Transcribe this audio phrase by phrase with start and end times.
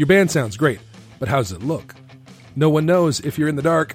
[0.00, 0.80] Your band sounds great,
[1.18, 1.94] but how does it look?
[2.56, 3.94] No one knows if you're in the dark.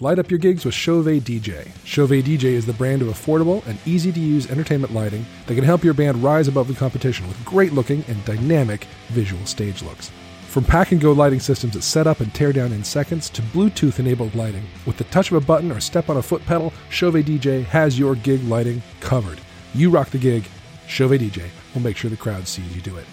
[0.00, 1.68] Light up your gigs with Chauvet DJ.
[1.84, 5.62] Chauvet DJ is the brand of affordable and easy to use entertainment lighting that can
[5.62, 10.10] help your band rise above the competition with great looking and dynamic visual stage looks.
[10.48, 13.40] From pack and go lighting systems that set up and tear down in seconds to
[13.40, 16.72] Bluetooth enabled lighting, with the touch of a button or step on a foot pedal,
[16.90, 19.40] Chauvet DJ has your gig lighting covered.
[19.76, 20.42] You rock the gig,
[20.88, 23.06] Chauvet DJ will make sure the crowd sees you do it.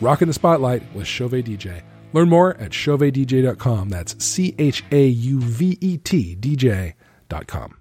[0.00, 1.82] Rock in the spotlight with Chauvet DJ.
[2.12, 3.88] Learn more at chauvetdj.com.
[3.88, 7.76] That's C H A U V E T DJ.com.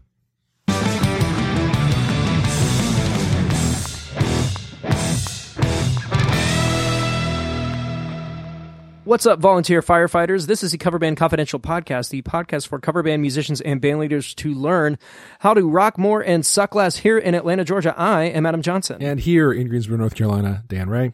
[9.05, 10.45] What's up, volunteer firefighters?
[10.45, 13.97] This is the Cover Band Confidential podcast, the podcast for cover band musicians and band
[13.97, 14.99] leaders to learn
[15.39, 17.97] how to rock more and suck less here in Atlanta, Georgia.
[17.97, 19.01] I am Adam Johnson.
[19.01, 21.13] And here in Greensboro, North Carolina, Dan Ray.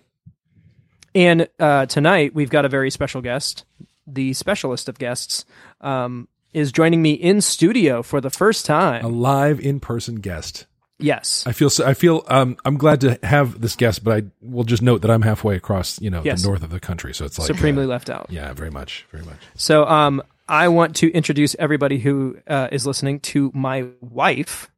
[1.16, 3.64] And uh, tonight we've got a very special guest.
[4.06, 5.46] The specialist of guests
[5.82, 9.03] um, is joining me in studio for the first time.
[9.03, 10.67] A live in person guest.
[11.00, 11.44] Yes.
[11.48, 14.64] I feel so, I feel um, I'm glad to have this guest, but I will
[14.64, 16.42] just note that I'm halfway across, you know, Yes.
[16.42, 18.28] the north of the country, so it's like Supremely uh, left out.
[18.30, 19.39] Yeah, very much, very much.
[19.56, 24.70] So um, I want to introduce everybody who uh, is listening to my wife,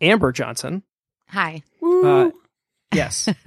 [0.00, 0.82] Amber Johnson.
[1.28, 1.62] Hi.
[1.82, 2.30] Uh,
[2.92, 3.28] yes.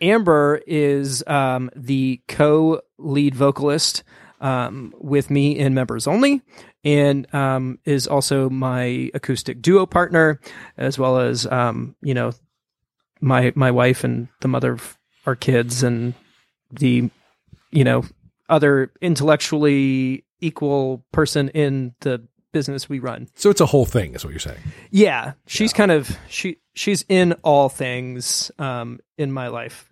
[0.00, 4.02] Amber is um, the co lead vocalist
[4.40, 6.42] um, with me in Members Only
[6.84, 10.40] and um, is also my acoustic duo partner,
[10.76, 12.32] as well as, um, you know,
[13.20, 16.14] my, my wife and the mother of our kids and
[16.70, 17.10] the,
[17.72, 18.04] you know,
[18.48, 22.26] other intellectually equal person in the
[22.58, 23.28] business we run.
[23.36, 24.58] So it's a whole thing, is what you're saying.
[24.90, 29.88] Yeah, she's kind of she she's in all things um in my life,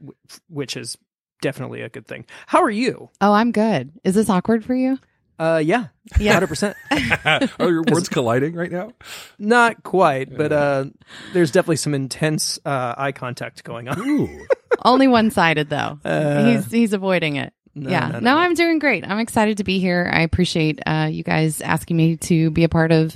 [0.49, 0.97] which is
[1.43, 2.25] definitely a good thing.
[2.47, 3.11] How are you?
[3.21, 3.93] Oh, I'm good.
[4.05, 4.99] Is this awkward for you?
[5.39, 6.33] Uh, yeah, Yeah.
[6.33, 6.77] hundred percent.
[7.61, 8.93] Are your words colliding right now?
[9.39, 10.87] Not quite, but uh,
[11.35, 14.01] there's definitely some intense uh, eye contact going on.
[14.01, 14.47] Ooh.
[14.85, 15.99] Only one sided though.
[16.05, 17.53] Uh, he's he's avoiding it.
[17.77, 18.01] No, yeah.
[18.01, 18.39] no, No, no, no.
[18.39, 19.05] I'm doing great.
[19.07, 20.11] I'm excited to be here.
[20.13, 23.15] I appreciate uh, you guys asking me to be a part of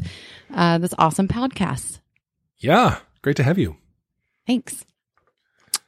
[0.54, 1.98] uh, this awesome podcast.
[2.58, 3.76] Yeah, great to have you.
[4.46, 4.84] Thanks.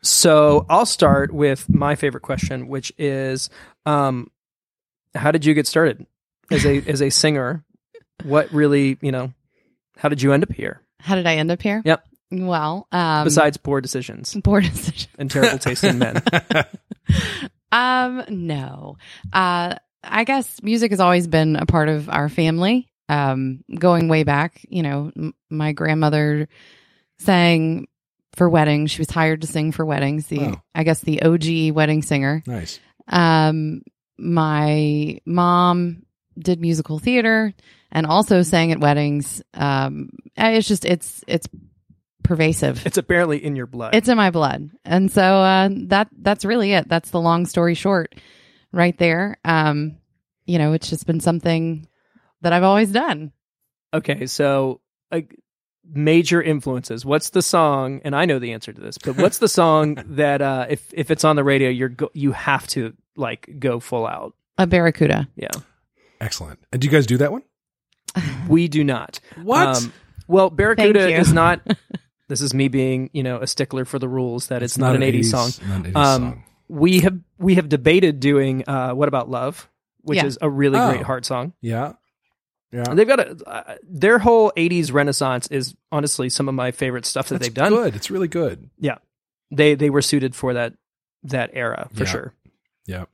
[0.02, 3.50] So I'll start with my favorite question, which is,
[3.86, 4.30] um,
[5.14, 6.06] how did you get started
[6.50, 7.64] as a as a singer?
[8.24, 9.32] What really, you know,
[9.96, 10.80] how did you end up here?
[10.98, 11.82] How did I end up here?
[11.84, 12.04] Yep.
[12.32, 15.10] Well, um, Besides poor decisions poor decision.
[15.18, 16.22] and terrible taste in men.
[17.72, 18.96] Um, no.
[19.32, 19.74] Uh,
[20.04, 22.88] I guess music has always been a part of our family.
[23.08, 26.48] Um, going way back, you know, m- my grandmother
[27.18, 27.88] sang
[28.36, 28.90] for weddings.
[28.90, 30.26] She was hired to sing for weddings.
[30.28, 30.62] The, Wow.
[30.74, 32.42] I guess the OG wedding singer.
[32.46, 32.80] Nice.
[33.08, 33.82] Um,
[34.16, 36.04] my mom
[36.38, 37.52] did musical theater
[37.90, 39.42] and also sang at weddings.
[39.52, 41.46] Um, it's just, it's, it's
[42.22, 42.86] pervasive.
[42.86, 43.94] It's apparently in your blood.
[43.94, 44.70] It's in my blood.
[44.84, 46.88] And so uh, that that's really it.
[46.88, 48.14] That's the long story short
[48.72, 49.38] right there.
[49.44, 49.96] Um,
[50.46, 51.86] you know, it's just been something
[52.40, 53.32] that I've always done.
[53.94, 54.26] okay.
[54.26, 54.80] So,
[55.10, 55.38] like,
[55.92, 57.04] major influences.
[57.04, 58.00] What's the song?
[58.04, 61.10] And I know the answer to this, but what's the song that uh, if if
[61.10, 64.34] it's on the radio, you're go- you have to like go full out?
[64.58, 65.28] A barracuda.
[65.36, 65.50] Yeah,
[66.20, 66.58] Excellent.
[66.72, 67.42] And do you guys do that one?
[68.48, 69.20] we do not.
[69.42, 69.76] What?
[69.76, 69.92] Um,
[70.28, 71.60] well, Barracuda is not.
[72.32, 75.02] This is me being, you know, a stickler for the rules that it's, not, an
[75.02, 75.50] 80s, song.
[75.68, 76.44] Not an 80s Um, song.
[76.68, 79.68] We have we have debated doing uh, "What About Love,"
[80.00, 80.24] which Yeah.
[80.24, 80.90] is a really Oh.
[80.90, 81.52] great heart song.
[81.60, 81.92] Yeah.
[82.72, 82.84] Yeah.
[82.94, 87.28] They've got a uh, their whole '80s renaissance is honestly some of my favorite stuff
[87.28, 87.72] that That's they've done.
[87.74, 87.94] Good.
[87.94, 88.70] It's really good.
[88.78, 88.96] Yeah,
[89.50, 90.72] they they were suited for that
[91.24, 92.10] that era for Yeah.
[92.10, 92.34] sure.
[92.86, 93.04] Yeah.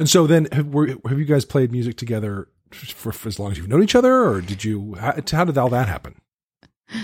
[0.00, 3.52] And so then have, were, have you guys played music together for, for as long
[3.52, 6.16] as you've known each other or did you, how, how did all that happen?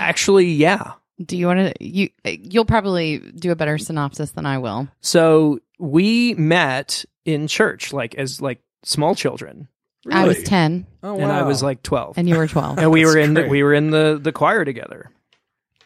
[0.01, 0.95] Actually, yeah.
[1.25, 4.89] Do you want to you you'll probably do a better synopsis than I will.
[5.01, 9.69] So we met in church, like as like small children,
[10.11, 10.47] I was Really?
[10.47, 12.79] 10 Oh, and I was like twelve, and you were 12.
[12.79, 13.51] and we were in the, great.
[13.51, 15.11] we were in the the choir together.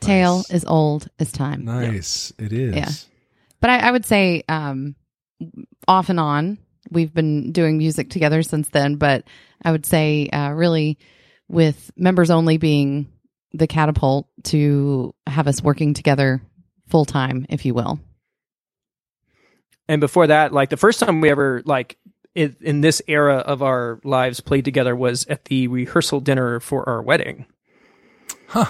[0.01, 0.51] Tale Nice.
[0.51, 1.65] is old as time.
[1.65, 2.33] Nice.
[2.39, 2.75] It is.
[2.75, 2.91] Yeah.
[3.61, 4.97] But I, I would say um
[5.89, 6.59] off and on
[6.91, 9.25] we've been doing music together since then, but
[9.65, 10.99] I would say uh really
[11.49, 13.09] with members only being
[13.53, 16.43] the catapult to have us working together
[16.89, 18.01] full time, if you will.
[19.89, 21.99] And before that, like the first time we ever like
[22.35, 26.89] in, in this era of our lives played together was at the rehearsal dinner for
[26.89, 27.47] our wedding.
[28.49, 28.67] Huh.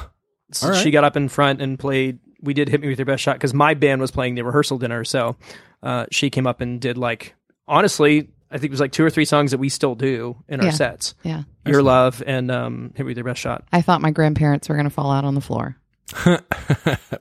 [0.53, 0.83] So All right.
[0.83, 2.19] she got up in front and played.
[2.41, 4.79] We did "Hit Me with Your Best Shot" because my band was playing the rehearsal
[4.79, 5.05] dinner.
[5.05, 5.37] So
[5.83, 7.35] uh, she came up and did like
[7.69, 10.61] honestly I think it was like two or three songs that we still do in
[10.61, 10.73] our Yeah.
[10.73, 11.15] sets.
[11.23, 11.43] Yeah.
[11.67, 13.65] Your Love and um, Hit Me With Your Best Shot.
[13.73, 15.77] I thought my grandparents were going to fall out on the floor.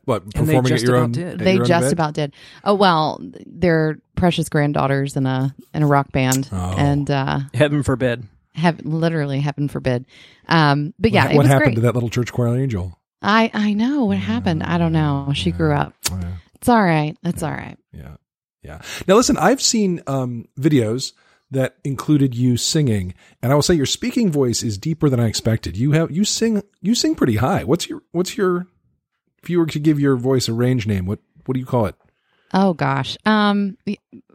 [0.06, 1.12] what they performing just at your about own?
[1.14, 1.28] did.
[1.34, 1.94] at They your just event?
[1.94, 2.34] about did.
[2.64, 6.76] Oh well, they're precious granddaughters in a in a rock band, Oh.
[6.78, 8.28] and uh, Heaven forbid.
[8.54, 10.06] heaven, literally heaven forbid.
[10.50, 11.76] Um, but yeah, what, it what was happened great.
[11.76, 12.98] to that little church choir angel?
[13.22, 14.64] I I know what happened.
[14.64, 15.32] I don't know.
[15.36, 15.94] She grew up.
[16.12, 16.34] Yeah.
[16.56, 17.16] It's all right.
[17.24, 17.78] It's all right.
[17.94, 18.16] Yeah.
[18.62, 18.82] Yeah.
[19.08, 21.14] Now listen, I've seen um, videos
[21.50, 25.28] that included you singing, and I will say your speaking voice is deeper than I
[25.28, 25.78] expected.
[25.78, 27.64] You have you sing you sing pretty high.
[27.64, 28.68] What's your what's your
[29.42, 31.88] if you were to give your voice a range name, what what do you call
[31.88, 31.96] it?
[32.54, 33.18] Oh gosh.
[33.26, 33.78] Um.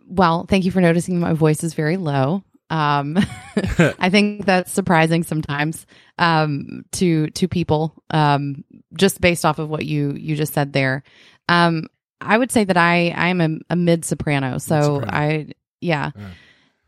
[0.09, 2.45] Well, thank you for noticing my voice is very low.
[2.69, 3.17] Um,
[3.99, 5.87] I think that's surprising sometimes
[6.19, 8.65] um, to to people, um,
[8.97, 11.03] just based off of what you you just said there.
[11.49, 11.87] Um,
[12.21, 15.11] I would say that I I am a, a mid soprano, so Mid-soprano.
[15.13, 15.47] I
[15.81, 16.11] yeah.
[16.17, 16.29] Yeah.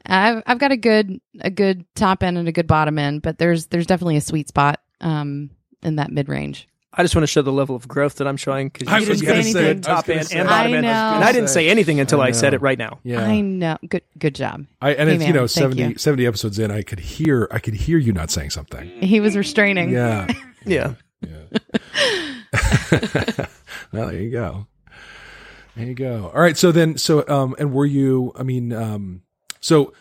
[0.07, 3.39] I've I've got a good a good top end and a good bottom end, but
[3.39, 5.51] there's there's definitely a sweet spot um
[5.83, 6.67] in that mid range.
[6.91, 9.09] I just want to show the level of growth that I'm showing because I you
[9.09, 10.89] was didn't say say- anything top end and bottom I end, know.
[10.89, 12.99] and I didn't say anything until I I, said it right now.
[13.05, 13.23] Yeah.
[13.25, 13.77] I know.
[13.87, 14.65] Good good job.
[14.81, 15.99] I, and Hey, it's, you know, thank 70, you.
[15.99, 18.89] 70 episodes in, I could hear, I could hear you not saying something.
[19.03, 19.91] He was restraining.
[19.91, 20.27] Yeah.
[20.67, 20.95] Yeah.
[21.23, 21.59] Yeah.
[23.93, 24.67] well, there you go.
[25.79, 26.33] There you go.
[26.35, 26.57] All right.
[26.57, 29.23] So then, so, um, and were you, I mean, um,
[29.61, 29.93] so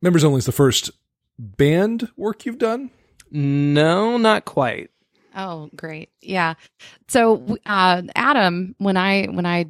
[0.00, 0.92] members only is the first
[1.38, 2.90] band work you've done?
[3.32, 4.90] No, not quite.
[5.36, 6.10] Oh, great.
[6.22, 6.54] Yeah.
[7.08, 9.66] So, uh, Adam, when I, when I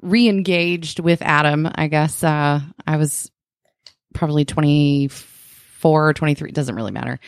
[0.00, 3.32] re-engaged with Adam, I guess, uh, I was
[4.14, 6.52] probably 24 or 23.
[6.52, 7.18] Doesn't really matter,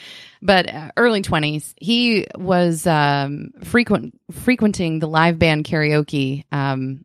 [0.41, 7.05] but uh, early twenties, he was, um, frequent, frequenting the live band karaoke, um,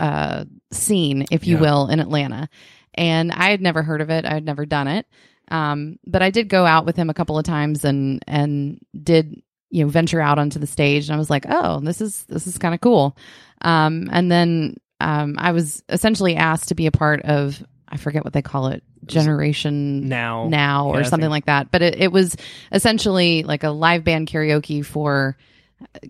[0.00, 1.60] uh, scene, if you Yeah.
[1.62, 2.48] will, in Atlanta.
[2.94, 4.24] And I had never heard of it.
[4.24, 5.06] I had never done it.
[5.50, 9.42] Um, but I did go out with him a couple of times and, and did,
[9.70, 11.08] you know, venture out onto the stage.
[11.08, 13.16] And I was like, oh, this is, this is kind of cool.
[13.62, 18.24] Um, and then, um, I was essentially asked to be a part of, I forget
[18.24, 20.48] what they call it, Generation Now.
[20.48, 21.70] Now or Yeah, I something like that.
[21.70, 22.36] But it, it was
[22.72, 25.36] essentially like a live band karaoke for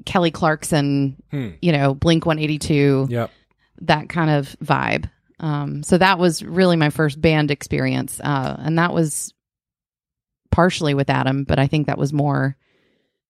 [0.04, 1.48] Kelly Clarkson, Hmm.
[1.60, 3.30] you know, Blink 182, Yep.
[3.82, 5.11] That kind of vibe.
[5.41, 8.21] Um, so that was really my first band experience.
[8.23, 9.35] Uh, and that was
[10.50, 12.56] partially with Adam, but I think that was more,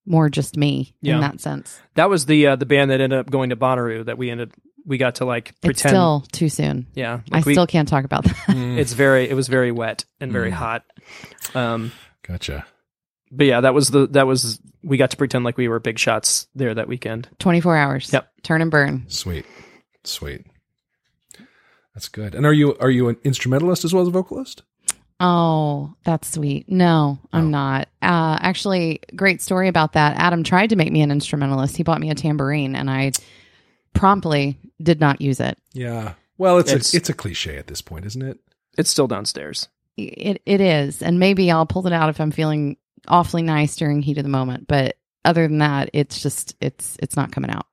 [0.06, 1.14] more just me Yeah.
[1.16, 1.80] in that sense.
[1.94, 4.52] That was the uh, the band that ended up going to Bonnaroo that we ended
[4.86, 5.70] we got to like pretend.
[5.70, 5.90] It's pretend.
[5.90, 6.86] still too soon.
[6.94, 8.36] yeah, I we, still can't talk about that.
[8.48, 10.54] Mm, it's very it was very wet and very Mm.
[10.54, 10.84] hot.
[11.54, 11.92] Um,
[12.26, 12.66] gotcha.
[13.32, 15.98] but yeah, that was the that was we got to pretend like we were big
[15.98, 17.26] shots there that weekend.
[17.38, 18.12] 24 hours.
[18.12, 18.28] Yep.
[18.42, 19.06] Turn and burn.
[19.08, 19.46] Sweet.
[20.04, 20.46] Sweet.
[21.94, 22.34] That's good.
[22.34, 24.62] And are you, are you an instrumentalist as well as a vocalist?
[25.20, 26.68] Oh, that's sweet.
[26.68, 27.50] No, I'm Oh.
[27.50, 27.88] not.
[28.02, 30.16] Uh, actually, great story about that.
[30.16, 31.76] Adam tried to make me an instrumentalist.
[31.76, 33.12] He bought me a tambourine, and I
[33.92, 35.56] promptly did not use it.
[35.72, 36.14] Yeah.
[36.36, 38.38] Well, it's, It's- a, it's a cliche at this point, isn't it?
[38.76, 39.68] It's still downstairs.
[39.96, 42.76] It it is, and maybe I'll pull it out if I'm feeling
[43.06, 44.66] awfully nice during heat of the moment.
[44.66, 47.66] But other than that, it's just it's it's not coming out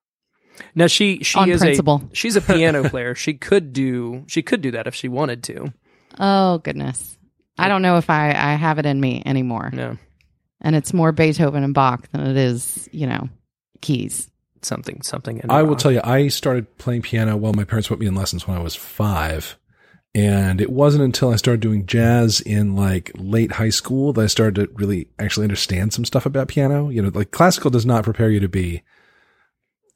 [0.75, 2.03] Now she she on is principle.
[2.11, 3.15] a she's a piano player.
[3.15, 5.73] She could do she could do that if she wanted to.
[6.19, 7.17] oh goodness,
[7.57, 9.69] I don't know if I I have it in me anymore.
[9.73, 9.97] No,
[10.61, 13.29] And it's more Beethoven and Bach than it is you know
[13.81, 14.29] keys.
[14.61, 15.37] something something.
[15.39, 17.35] In I will tell you, I started playing piano.
[17.37, 19.57] Well, my parents put me in lessons when I was five.
[20.13, 24.27] And it wasn't until I started doing jazz in like late high school that I
[24.27, 26.89] started to really actually understand some stuff about piano.
[26.89, 28.83] You know, like classical does not prepare you to be,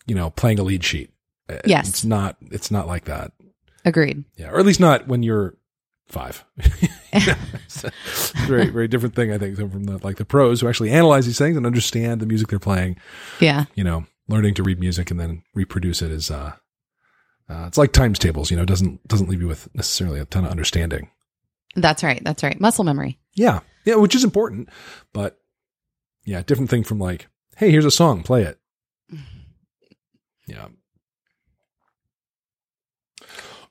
[0.06, 1.12] you know, playing a lead sheet.
[1.50, 1.88] Uh, Yes.
[1.90, 3.32] It's not, it's not like that.
[3.84, 4.24] Agreed.
[4.36, 4.50] Yeah.
[4.50, 5.56] Or at least not when you're
[6.08, 6.44] five.
[8.48, 11.38] very, very different thing, I think, from the, like the pros who actually analyze these
[11.38, 12.98] things and understand the music they're playing
[13.40, 13.66] Yeah.
[13.76, 16.54] you know, learning to read music and then reproduce it is, uh,
[17.50, 20.46] uh, it's like times tables, you know, doesn't, doesn't leave you with necessarily a ton
[20.46, 21.10] of understanding.
[21.76, 22.22] That's right.
[22.24, 22.60] That's right.
[22.60, 23.20] Muscle memory.
[23.36, 23.60] Yeah.
[23.86, 23.96] Yeah.
[23.96, 24.70] Which is important,
[25.14, 25.40] but
[26.26, 28.60] yeah, different thing from like, Hey, here's a song, play it.
[30.48, 30.68] Yeah.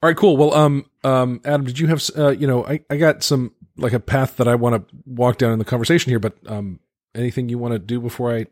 [0.02, 0.36] All right, cool.
[0.36, 3.92] Well, um, um, Adam, did you have, uh, you know, I, I got some, like
[3.92, 6.78] a path that I want to walk down in the conversation here, but, um,
[7.14, 8.46] anything you want to do before I,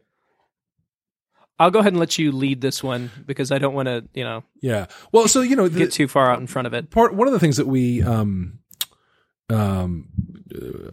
[1.59, 4.25] I'll go ahead and let you lead this one because I don't want to you
[4.25, 4.87] know yeah.
[5.13, 6.91] Well, so, you know, the, get too far out in front of it.
[6.91, 8.59] part one of the things that we um
[9.49, 10.09] um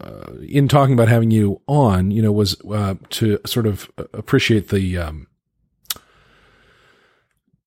[0.00, 4.68] uh, in talking about having you on you know was uh to sort of appreciate
[4.68, 5.26] the um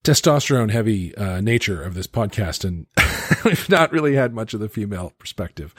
[0.04, 2.88] testosterone heavy uh, nature of this podcast, and
[3.46, 5.74] we've not really had much of the female perspective.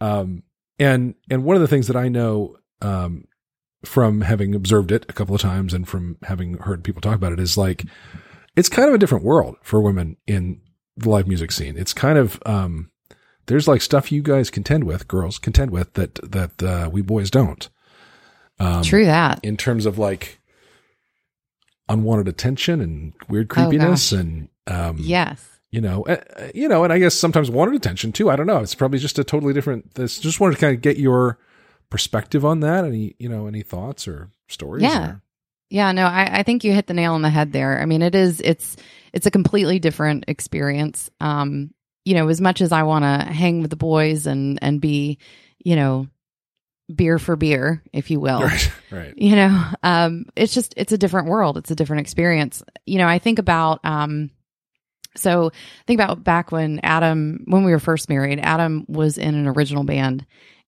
[0.00, 0.42] Um,
[0.78, 3.26] and and one of the things that I know um,
[3.84, 7.32] from having observed it a couple of times and from having heard people talk about
[7.32, 7.84] it is like
[8.56, 10.60] it's kind of a different world for women in
[10.96, 11.76] the live music scene.
[11.78, 12.90] It's kind of um,
[13.46, 17.30] there's like stuff you guys contend with, girls contend with that that uh, we boys
[17.30, 17.68] don't.
[18.58, 19.40] Um, True that.
[19.42, 20.39] in terms of like
[21.90, 24.20] unwanted attention and weird creepiness gosh.
[24.20, 25.44] and um, Yes.
[25.70, 26.16] you know, uh,
[26.54, 28.30] you know, and I guess sometimes wanted attention too.
[28.30, 28.58] I don't know.
[28.60, 29.94] It's probably just a totally different.
[29.94, 31.38] This just wanted to kind of get your
[31.90, 32.84] perspective on that.
[32.84, 34.82] Any, you know, any thoughts or stories?
[34.84, 35.06] Yeah.
[35.10, 35.22] or-
[35.70, 37.80] Yeah, no, I, I think you hit the nail on the head there.
[37.80, 38.76] I mean, it is it's
[39.12, 41.10] it's a completely different experience.
[41.20, 41.72] Um,
[42.04, 45.18] you know, as much as I want to hang with the boys and and be,
[45.64, 46.06] you know,
[46.94, 48.42] beer for beer, if you will.
[48.42, 48.72] Right.
[48.92, 49.16] Right.
[49.16, 51.56] You know, um, it's just it's a different world.
[51.56, 52.60] It's a different experience.
[52.86, 54.32] You know, I think about um,
[55.16, 55.52] so
[55.86, 58.40] think about back when Adam when we were first married.
[58.40, 60.26] Adam was in an original band,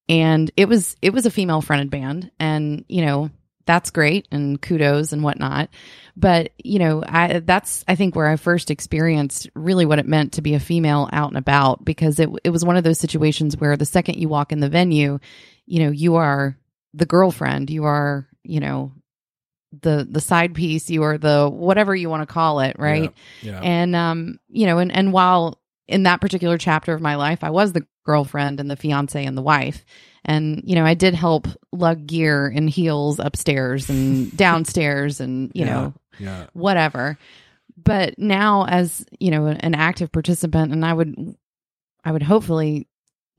[0.08, 3.30] and it was it was a female fronted band, and you know
[3.66, 5.68] that's great and kudos and whatnot.
[6.16, 10.34] But you know, I that's I think where I first experienced really what it meant
[10.34, 13.56] to be a female out and about because it it was one of those situations
[13.56, 15.18] where the second you walk in the venue,
[15.66, 16.56] you know, you are
[16.94, 18.92] the girlfriend, you are, you know,
[19.80, 23.12] the the side piece, you are the whatever you want to call it, right?
[23.40, 23.60] Yeah.
[23.62, 27.50] And um, you know, and and while in that particular chapter of my life, I
[27.50, 29.84] was the girlfriend and the fiance and the wife.
[30.24, 35.64] And you know, I did help lug gear and heels upstairs and downstairs and you
[35.64, 35.72] Yeah.
[35.72, 36.46] know, Yeah.
[36.52, 37.18] whatever.
[37.82, 41.34] But now as, you know, an active participant and I would
[42.04, 42.86] I would hopefully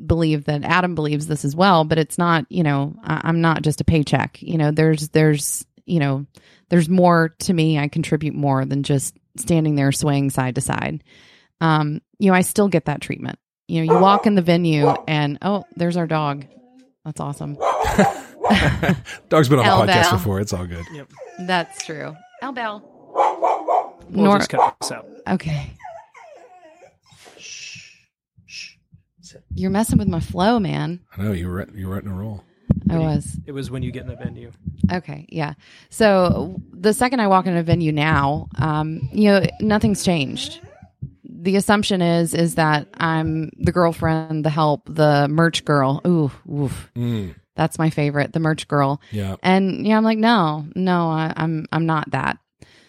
[0.05, 3.61] believe that Adam believes this as well, but it's not, you know, I, I'm not
[3.61, 4.41] just a paycheck.
[4.41, 6.25] You know, there's there's, you know,
[6.69, 7.79] there's more to me.
[7.79, 11.03] I contribute more than just standing there swaying side to side.
[11.61, 13.39] Um, you know, I still get that treatment.
[13.67, 16.45] You know, you walk in the venue and oh, there's our dog.
[17.05, 17.55] That's awesome.
[19.29, 19.91] Dog's been on the Elbow.
[19.91, 20.39] podcast before.
[20.39, 20.85] It's all good.
[20.93, 21.11] Yep.
[21.41, 22.15] That's true.
[22.41, 22.81] Elbow.
[24.09, 25.07] We'll Nor- just cut this out.
[25.27, 25.73] Okay.
[29.55, 30.99] You're messing with my flow, man.
[31.17, 32.43] I know you were you were in a roll.
[32.89, 33.37] I was.
[33.45, 34.51] It was when you get in the venue.
[34.91, 35.53] Okay, yeah.
[35.89, 40.59] So the second I walk in a venue now, um, you know, nothing's changed.
[41.23, 46.01] The assumption is is that I'm the girlfriend, the help, the merch girl.
[46.05, 46.91] Ooh, oof.
[46.95, 49.01] Mm, That's my favorite, the merch girl.
[49.11, 49.35] yeah.
[49.43, 52.37] And yeah, I'm like, no, no, I, I'm I'm not that.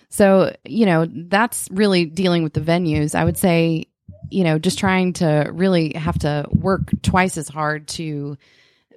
[0.08, 3.14] So you know, that's really dealing with the venues.
[3.14, 3.86] I would say,
[4.30, 8.36] you know, just trying to really have to work twice as hard to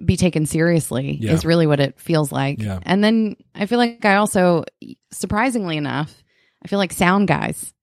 [0.06, 1.34] be taken seriously Yeah.
[1.34, 2.62] is really what it feels like.
[2.62, 2.80] Yeah.
[2.84, 4.64] And then I feel like I also,
[5.12, 6.14] surprisingly enough,
[6.64, 7.74] I feel like sound guys.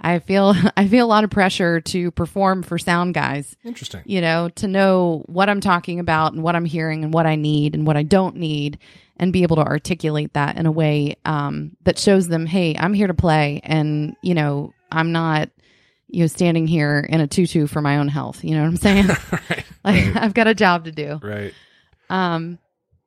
[0.00, 4.02] I feel I feel a lot of pressure to perform for sound guys Interesting.
[4.04, 7.36] you know, to know what I'm talking about and what I'm hearing and what I
[7.36, 8.78] need and what I don't need,
[9.16, 12.92] and be able to articulate that in a way um, that shows them, hey, I'm
[12.92, 15.48] here to play, and you know, I'm not,
[16.14, 18.44] you know, standing here in a tutu for my own health.
[18.44, 19.06] You know what I'm saying?
[19.32, 19.64] right.
[19.84, 21.18] like I've got a job to do.
[21.22, 21.52] Right.
[22.08, 22.58] Um,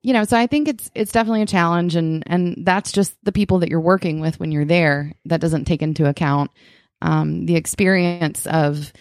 [0.03, 3.31] you know, so I think it's it's definitely a challenge, and and that's just the
[3.31, 5.11] people that you're working with when you're there.
[5.25, 6.51] That doesn't take into account
[7.01, 8.91] um, the experience of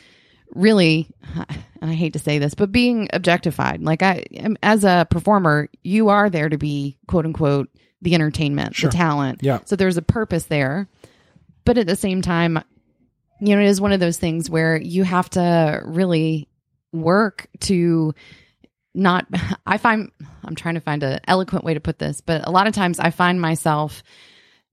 [0.55, 1.09] really,
[1.81, 3.83] and I hate to say this, but being objectified.
[3.83, 7.69] Like I, am- as a performer, you are there to be quote unquote
[8.03, 8.91] the entertainment, Sure.
[8.91, 9.41] the talent.
[9.43, 9.61] Yeah.
[9.65, 10.89] So there's a purpose there,
[11.65, 12.63] but at the same time,
[13.41, 16.49] you know, it is one of those things where you have to really
[16.93, 18.15] work to
[18.95, 19.27] not
[19.67, 20.11] i find
[20.45, 22.99] i'm trying to find an eloquent way to put this but a lot of times
[22.99, 24.03] i find myself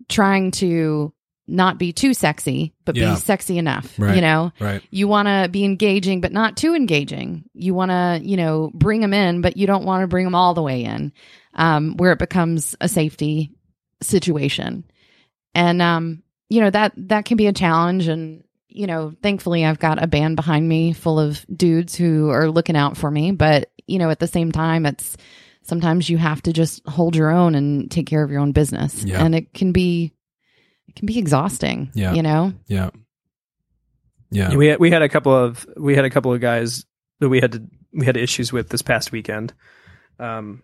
[0.07, 1.13] trying to
[1.45, 3.15] not be too sexy but Yeah.
[3.15, 4.15] be sexy enough Right.
[4.15, 4.81] you know Right.
[4.91, 9.01] you want to be engaging but not too engaging you want to you know bring
[9.01, 11.11] them in but you don't want to bring them all the way in
[11.55, 13.51] um, where it becomes a safety
[14.01, 14.85] situation
[15.53, 18.43] and um, you know that that can be a challenge and
[18.73, 22.75] you know thankfully i've got a band behind me full of dudes who are looking
[22.75, 25.15] out for me but you know at the same time it's
[25.61, 29.03] sometimes you have to just hold your own and take care of your own business
[29.03, 29.23] Yeah.
[29.23, 30.13] and it can be
[30.87, 32.13] it can be exhausting Yeah.
[32.13, 32.89] you know Yeah.
[34.29, 34.49] Yeah.
[34.49, 36.85] Yeah, we had, we had a couple of we had a couple of guys
[37.19, 37.63] that we had to
[37.93, 39.53] we had issues with this past weekend.
[40.17, 40.63] Um,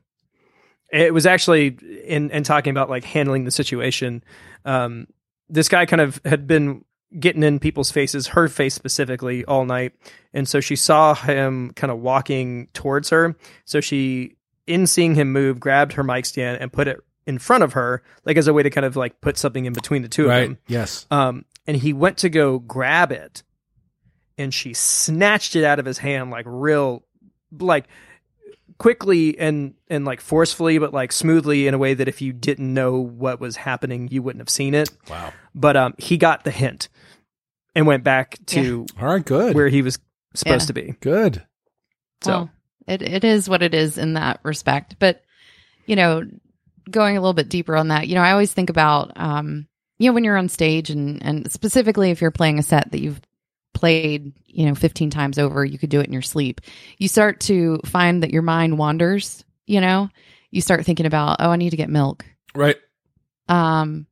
[0.92, 4.24] it was actually in in talking about like handling the situation.
[4.66, 5.06] Um,
[5.50, 6.84] this guy kind of had been
[7.18, 9.94] getting in people's faces, her face specifically, all night,
[10.34, 13.36] and so she saw him kind of walking towards her.
[13.66, 14.36] So she,
[14.68, 18.04] in seeing him move, grabbed her mic stand and put it in front of her,
[18.26, 20.30] like as a way to kind of like put something in between the two of
[20.30, 20.58] them.
[20.68, 21.06] Yes.
[21.12, 23.44] Um, and he went to go grab it
[24.40, 27.04] and she snatched it out of his hand like real
[27.60, 27.86] like
[28.80, 32.74] quickly and and like forcefully but like smoothly in a way that if you didn't
[32.74, 35.32] know what was happening you wouldn't have seen it Wow.
[35.54, 36.88] but um he got the hint
[37.76, 39.24] and went back to All right.
[39.24, 39.54] Good.
[39.56, 40.00] where he was
[40.34, 40.68] supposed Yeah.
[40.68, 41.46] to be good.
[42.22, 42.50] so Well,
[42.88, 44.96] it it is what it is in that respect.
[44.98, 45.22] But
[45.86, 46.24] you know,
[46.90, 49.68] going a little bit deeper on that, you know, I always think about um,
[50.00, 53.02] you know, when you're on stage and and specifically if you're playing a set that
[53.02, 53.20] you've
[53.74, 56.62] played, you know, 15 times over, you could do it in your sleep.
[56.98, 60.10] You start to find that your mind wanders, you know.
[60.52, 62.26] You start thinking about, oh, I need to get milk.
[62.56, 62.78] Right.
[63.48, 64.08] Um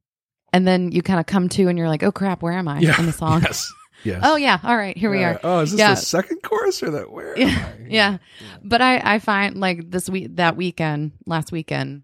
[0.53, 2.79] and then you kind of come to and you're like, oh crap, where am I
[2.79, 2.99] Yeah.
[2.99, 3.41] in the song?
[3.43, 3.71] Yes.
[4.03, 4.21] Yes.
[4.23, 5.39] Oh yeah, all right, here we are.
[5.43, 5.95] Oh, is this Yeah.
[5.95, 7.11] the second chorus or that?
[7.11, 7.37] Where?
[7.37, 7.47] Yeah.
[7.47, 7.87] am I?
[7.89, 8.17] Yeah.
[8.63, 12.03] But I, I find like this week, that weekend, last weekend,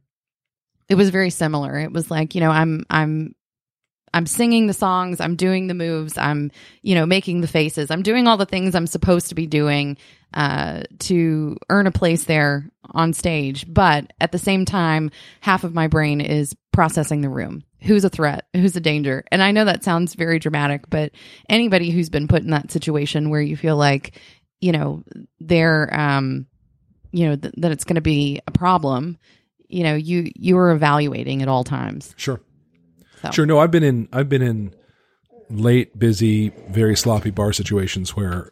[0.89, 1.77] it was very similar.
[1.77, 3.35] It was like, you know, I'm, I'm,
[4.13, 6.51] I'm singing the songs, I'm doing the moves, I'm,
[6.81, 9.97] you know, making the faces, I'm doing all the things I'm supposed to be doing
[10.33, 13.65] uh, to earn a place there on stage.
[13.71, 17.63] But at the same time, half of my brain is processing the room.
[17.81, 18.45] Who's a threat?
[18.53, 19.23] Who's a danger?
[19.31, 21.11] And I know that sounds very dramatic, but
[21.49, 24.19] anybody who's been put in that situation where you feel like,
[24.61, 25.03] you know,
[25.39, 26.47] they're, um,
[27.11, 29.17] you know, th- that it's going to be a problem,
[29.67, 32.13] you know, you, you are evaluating at all times.
[32.17, 32.39] Sure.
[33.23, 33.31] So.
[33.31, 33.45] Sure.
[33.45, 34.73] No, I've been in I've been in
[35.49, 38.51] late, busy, very sloppy bar situations where,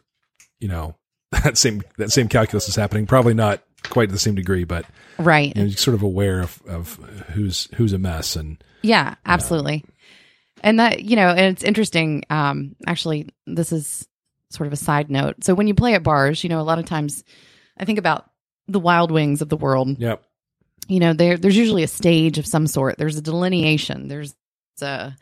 [0.60, 0.96] you know,
[1.44, 3.06] that same that same calculus is happening.
[3.06, 4.84] Probably not quite to the same degree, but
[5.18, 5.54] Right.
[5.54, 6.94] you know, you're sort of aware of, of
[7.34, 9.84] who's who's a mess and Yeah, absolutely.
[10.62, 12.22] And that, you know, and it's interesting.
[12.30, 14.06] Um, actually, this is
[14.50, 15.42] sort of a side note.
[15.42, 17.24] So when you play at bars, you know, a lot of times
[17.76, 18.30] I think about
[18.68, 19.98] the wild wings of the world.
[19.98, 20.16] yeah.
[20.88, 22.98] You know, there there's usually a stage of some sort.
[22.98, 24.08] There's a delineation.
[24.08, 24.34] There's
[24.82, 25.16] a,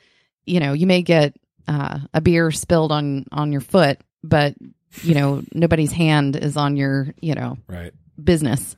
[0.47, 1.35] you know, you may get
[1.69, 4.55] uh, a beer spilled on on your foot, but
[5.03, 7.93] you know, nobody's hand is on your, you know, Right.
[8.23, 8.75] business.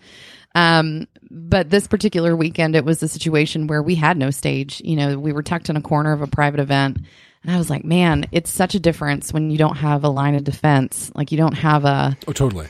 [0.54, 4.82] Um, but this particular weekend, it was a situation where we had no stage.
[4.84, 6.98] You know, we were tucked in a corner of a private event.
[7.42, 10.34] And I was like, man, it's such a difference when you don't have a line
[10.34, 11.10] of defense.
[11.14, 12.66] Like you don't have a, Oh, totally.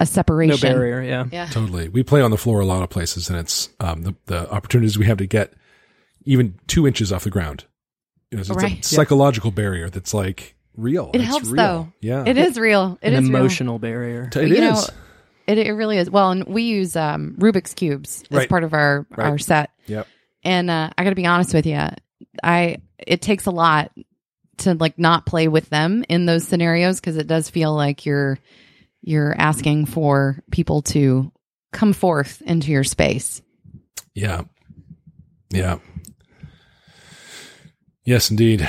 [0.00, 0.60] a no separation.
[0.72, 1.46] barrier yeah Yeah.
[1.46, 1.90] Totally.
[1.90, 4.96] We play on the floor a lot of places, and it's um, the the opportunities
[4.98, 5.52] we have to get
[6.24, 7.64] even two inches off the ground.
[8.30, 8.84] You know, so it's a Right.
[8.84, 11.10] psychological barrier that's like real.
[11.14, 11.56] It It's helps, real.
[11.56, 11.92] though.
[12.00, 12.98] Yeah, It is real.
[13.02, 13.36] It an is real.
[13.40, 14.82] emotional barrier It you know.
[15.46, 16.10] It, it really is.
[16.10, 18.48] Well, and we use um, Rubik's cubes as Right.
[18.48, 19.28] part of our, Right.
[19.28, 19.70] our set.
[19.86, 20.08] Yep.
[20.42, 21.80] And uh, I got to be honest with you,
[22.42, 23.92] I it takes a lot
[24.58, 28.38] to like not play with them in those scenarios because it does feel like you're
[29.02, 31.30] you're asking for people to
[31.72, 33.42] come forth into your space.
[34.14, 34.42] Yeah.
[35.50, 35.78] Yeah.
[38.04, 38.68] Yes, indeed.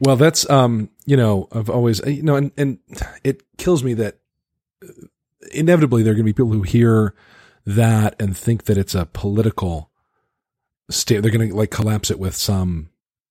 [0.00, 2.78] Well, that's um, you know, I've always you know, and and
[3.22, 4.18] it kills me that
[4.84, 4.88] uh,
[5.52, 7.14] inevitably there are going to be people who hear
[7.64, 9.90] that and think that it's a political
[10.90, 11.20] state.
[11.20, 12.90] They're going to like collapse it with some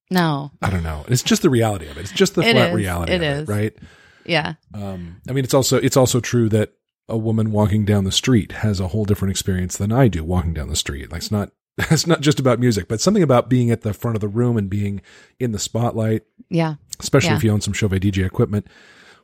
[0.10, 1.04] No, I don't know.
[1.10, 2.02] It's just the reality of it.
[2.02, 2.76] It's just the It flat is.
[2.76, 3.12] reality.
[3.12, 3.50] It of is.
[3.50, 3.74] it, right?
[4.26, 6.72] yeah, Um, I mean, it's also it's also true that
[7.10, 10.54] a woman walking down the street has a whole different experience than I do walking
[10.54, 11.12] down the street.
[11.12, 11.52] Like it's not
[11.92, 14.58] it's not just about music, but something about being at the front of the room
[14.58, 15.02] and being
[15.40, 17.38] in the spotlight, yeah, especially Yeah.
[17.38, 18.68] if you own some Chauvet DJ equipment.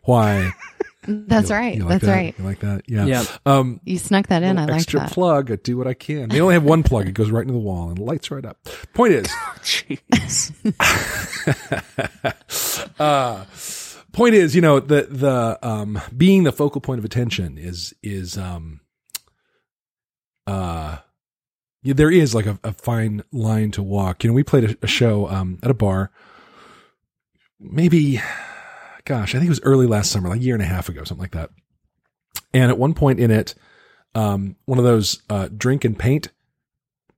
[0.03, 0.51] Why?
[1.07, 1.75] that's You- right.
[1.75, 2.11] you like that's that?
[2.13, 2.35] right.
[2.37, 2.81] You like that?
[2.87, 3.05] Yeah.
[3.05, 3.23] Yeah.
[3.45, 4.57] Um, You snuck that in.
[4.57, 5.11] I little like extra that.
[5.11, 5.51] plug.
[5.51, 6.29] I do what I can.
[6.29, 7.07] They only have one plug.
[7.07, 8.57] It goes right into the wall and lights right up.
[8.93, 9.27] Point is,
[9.59, 10.53] jeez
[12.99, 13.45] uh,
[14.13, 18.37] point is, you know, the the um being the focal point of attention is is
[18.37, 18.79] um
[20.45, 20.97] uh
[21.83, 24.23] yeah, there is like a, a fine line to walk.
[24.23, 26.11] You know, we played a, a show um at a bar
[27.59, 28.21] maybe
[29.05, 31.03] gosh, I think it was early last summer, like a year and a half ago,
[31.03, 31.49] something like that.
[32.53, 33.55] And at one point in it,
[34.15, 36.29] um one of those uh drink and paint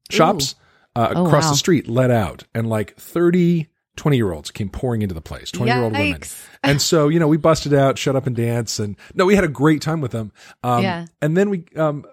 [0.10, 0.56] shops
[0.96, 1.52] uh, Oh, across wow.
[1.52, 5.52] the street let out and like 30 20 year olds came pouring into the place
[5.52, 6.22] 20 year old women
[6.64, 9.44] and so you know we busted out shut up and dance and no we had
[9.44, 10.32] a great time with them
[10.64, 11.06] um Yeah.
[11.22, 12.06] and then we um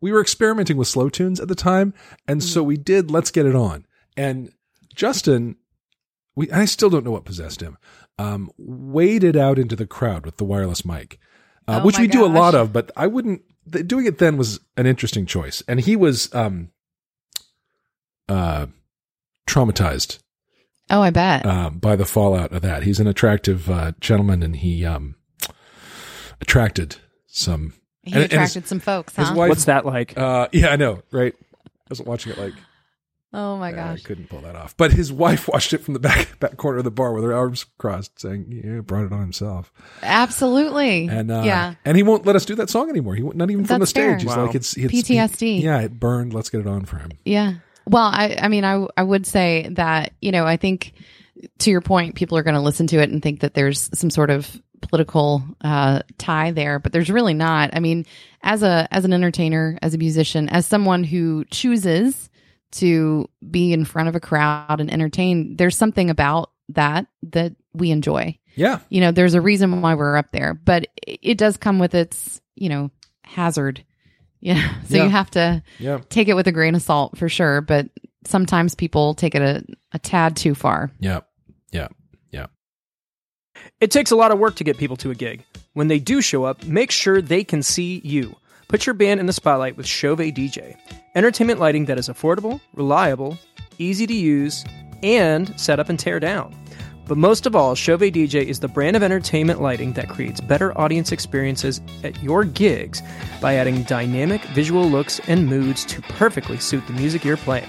[0.00, 1.92] we were experimenting with slow tunes at the time
[2.28, 2.68] and so Mm-hmm.
[2.68, 4.52] we did let's get it on and
[4.94, 5.56] justin
[6.34, 7.76] we i still don't know what possessed him
[8.18, 11.18] um waded out into the crowd with the wireless mic
[11.68, 13.42] uh, Oh which we do a lot of but i wouldn't
[13.88, 16.70] doing it then was an interesting choice and he was um
[18.28, 18.66] uh
[19.46, 20.18] traumatized
[20.88, 21.44] Oh, I bet.
[21.44, 22.84] um, by the fallout of that.
[22.84, 25.16] He's an attractive uh, gentleman, and he um,
[26.40, 27.72] attracted some.
[28.06, 29.34] He and- and his- attracted some folks, huh?
[29.36, 31.34] wife, what's that like uh, yeah, I know, right?
[31.64, 32.54] I wasn't watching it like
[33.32, 34.02] Oh my I gosh.
[34.02, 34.74] couldn't pull that off.
[34.78, 37.34] But his wife watched it from the back back corner of the bar with her
[37.34, 39.70] arms crossed, saying, "Yeah, brought it on himself."
[40.02, 41.08] Absolutely.
[41.08, 41.74] And uh, yeah.
[41.84, 43.14] and he won't let us do that song anymore.
[43.14, 44.18] He won't, not even from the That's fair.
[44.18, 44.28] stage.
[44.28, 44.46] He's Wow.
[44.46, 45.60] like, "It's, it's PTSD.
[45.62, 46.32] yeah, it burned.
[46.32, 47.54] Let's get it on for him." Yeah.
[47.86, 50.92] Well, I, I mean, I, I would say that, you know, I think
[51.58, 54.10] to your point, people are going to listen to it and think that there's some
[54.10, 57.70] sort of political uh, tie there, but there's really not.
[57.74, 58.06] I mean,
[58.42, 62.30] as a, as an entertainer, as a musician, as someone who chooses
[62.72, 67.90] to be in front of a crowd and entertain, there's something about that that we
[67.90, 68.38] enjoy.
[68.54, 71.94] Yeah, You know, there's a reason why we're up there, but it, does come with
[71.94, 72.90] its, you know,
[73.22, 73.84] hazard.
[74.40, 74.80] Yeah.
[74.84, 75.04] So Yeah.
[75.04, 77.88] you have to, yeah, take it with a grain of salt for sure, but
[78.26, 80.90] sometimes people take it a, a tad too far.
[81.00, 81.20] yeah,
[81.72, 81.88] yeah.
[83.80, 85.44] It takes a lot of work to get people to a gig.
[85.74, 88.36] When they do show up, make sure they can see you.
[88.68, 90.76] Put your band in the spotlight with Chauvet DJ.
[91.14, 93.38] Entertainment lighting that is affordable, reliable,
[93.78, 94.64] easy to use,
[95.02, 96.54] and set up and tear down.
[97.06, 100.76] But most of all, Chauvet DJ is the brand of entertainment lighting that creates better
[100.76, 103.00] audience experiences at your gigs
[103.40, 107.68] by adding dynamic visual looks and moods to perfectly suit the music you're playing.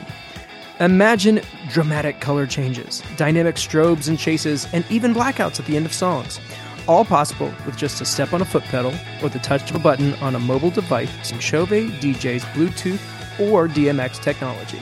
[0.79, 5.93] Imagine dramatic color changes, dynamic strobes and chases, and even blackouts at the end of
[5.93, 6.39] songs.
[6.87, 9.79] All possible with just a step on a foot pedal or the touch of a
[9.79, 12.99] button on a mobile device using Chauvet DJ's Bluetooth
[13.39, 14.79] or DMX technology.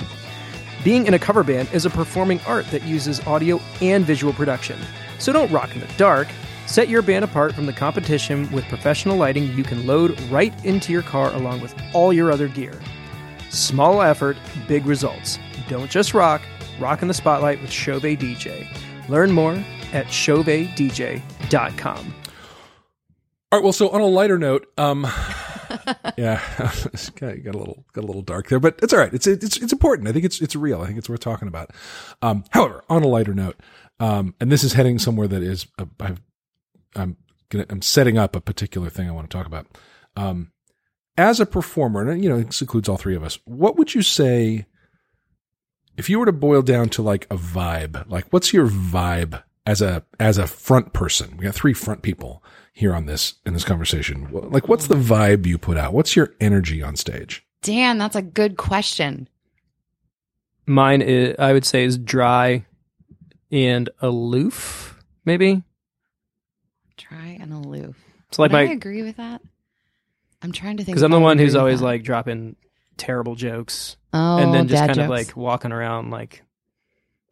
[0.84, 4.78] Being in a cover band is a performing art that uses audio and visual production.
[5.18, 6.28] So don't rock in the dark.
[6.66, 10.92] Set your band apart from the competition with professional lighting you can load right into
[10.92, 12.78] your car along with all your other gear.
[13.50, 14.36] Small effort,
[14.68, 15.40] big results.
[15.68, 16.42] Don't just rock,
[16.80, 18.68] rock in the spotlight with Chauvet DJ.
[19.10, 19.54] Learn more
[19.94, 22.16] at chauvetdj.com.
[23.52, 23.64] All right.
[23.64, 25.04] Well, so on a lighter note, um,
[26.18, 26.42] yeah,
[27.16, 29.14] got, got a little got a little dark there, but it's all right.
[29.14, 30.08] It's it's it's important.
[30.08, 30.82] I think it's it's real.
[30.82, 31.72] I think it's worth talking about.
[32.22, 33.60] Um, however, on a lighter note,
[34.00, 36.22] um, and this is heading somewhere that is uh, I've,
[36.96, 37.18] I'm
[37.50, 39.68] gonna I'm setting up a particular thing I want to talk about.
[40.18, 40.52] Um,
[41.18, 43.40] as a performer, and you know, this includes all three of us.
[43.46, 44.66] What would you say
[45.98, 48.10] if you were to boil down to like a vibe?
[48.10, 51.38] Like, what's your vibe as a as a front person?
[51.38, 54.30] We got three front people here on this in this conversation.
[54.32, 55.94] Like, what's the vibe you put out?
[55.94, 57.46] What's your energy on stage?
[57.62, 59.28] Dan, that's a good question.
[60.68, 62.66] Mine, is, I would say, is dry
[63.52, 65.64] and aloof, maybe.
[66.98, 67.96] Try and aloof.
[68.30, 69.42] It's like Would I agree with that.
[70.42, 71.86] I'm trying to think because I'm the one who's always that.
[71.86, 72.56] like dropping
[72.98, 76.44] terrible jokes oh, and then just dad kind of like walking around like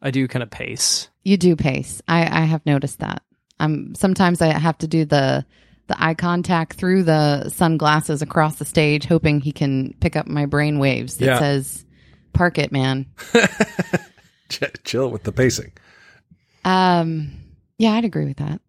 [0.02, 1.08] I do kind of pace.
[1.22, 2.02] you do pace.
[2.06, 3.22] I I have noticed that.
[3.60, 5.46] Um, sometimes I have to do the
[5.86, 10.46] the eye contact through the sunglasses across the stage, hoping he can pick up my
[10.46, 11.38] brain waves that Yeah.
[11.38, 11.84] says,
[12.32, 13.06] "Park it, man."
[14.50, 15.72] Ch- Chill with the pacing.
[16.64, 17.32] Um,
[17.78, 18.60] yeah, I'd agree with that.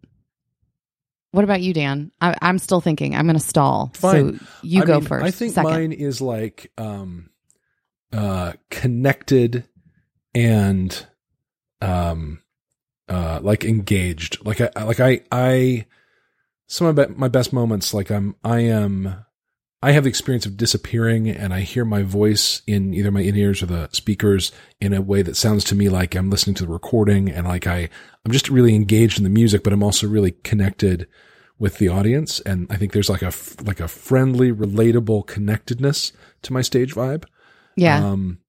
[1.35, 2.13] What about you, Dan?
[2.21, 3.13] I, I'm still thinking.
[3.13, 3.91] I'm going to stall.
[3.93, 4.39] Fine.
[4.39, 5.25] So you I go mean, first.
[5.25, 5.69] I think second.
[5.69, 7.29] mine is like um,
[8.13, 9.65] uh, connected
[10.33, 11.05] and
[11.81, 12.41] um,
[13.09, 14.45] uh, like engaged.
[14.45, 15.87] Like I like I I
[16.67, 17.93] some of my, my best moments.
[17.93, 19.24] Like I'm I am
[19.81, 23.35] I have the experience of disappearing, and I hear my voice in either my in
[23.35, 26.65] ears or the speakers in a way that sounds to me like I'm listening to
[26.65, 27.89] the recording, and like I
[28.25, 31.07] I'm just really engaged in the music, but I'm also really connected
[31.57, 33.31] with the audience and i think there's like a,
[33.63, 36.11] like a friendly relatable connectedness
[36.41, 37.23] to my stage vibe
[37.77, 38.05] Yeah.
[38.09, 38.39] um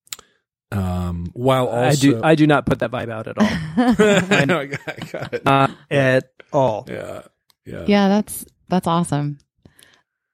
[0.73, 3.47] um while also I do I do not put that vibe out at all.
[4.37, 5.45] I know, I got, I got it.
[5.45, 6.85] Not at all.
[6.89, 7.23] yeah
[7.65, 9.39] yeah yeah, that's that's awesome.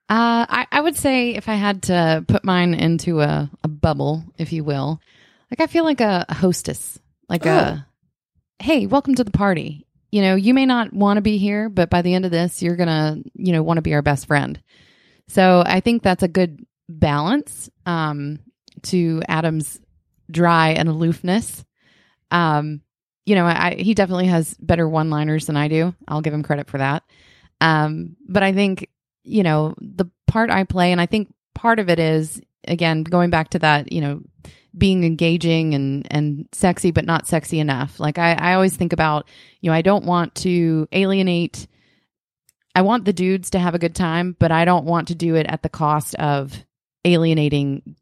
[0.09, 4.23] Uh, I I would say if I had to put mine into a, a bubble,
[4.37, 4.99] if you will,
[5.49, 7.87] like I feel like a, a hostess, like a
[8.59, 9.87] hey, welcome to the party.
[10.11, 12.61] You know, you may not want to be here, but by the end of this,
[12.61, 14.61] you're gonna you know want to be our best friend.
[15.29, 18.39] So I think that's a good balance um,
[18.83, 19.79] to Adam's
[20.29, 21.63] dry and aloofness.
[22.29, 22.81] Um,
[23.25, 25.95] you know, I, he definitely has better one liners than I do.
[26.07, 27.03] I'll give him credit for that.
[27.61, 28.89] Um, but I think,
[29.23, 33.29] you know, the part I play, and I think part of it is, again, going
[33.29, 34.21] back to that, you know,
[34.77, 37.99] being engaging and, and sexy, but not sexy enough.
[37.99, 39.27] Like I, I always think about,
[39.61, 41.67] you know, I don't want to alienate.
[42.75, 45.35] I want the dudes to have a good time, but I don't want to do
[45.35, 46.53] it at the cost of
[47.05, 47.95] alienating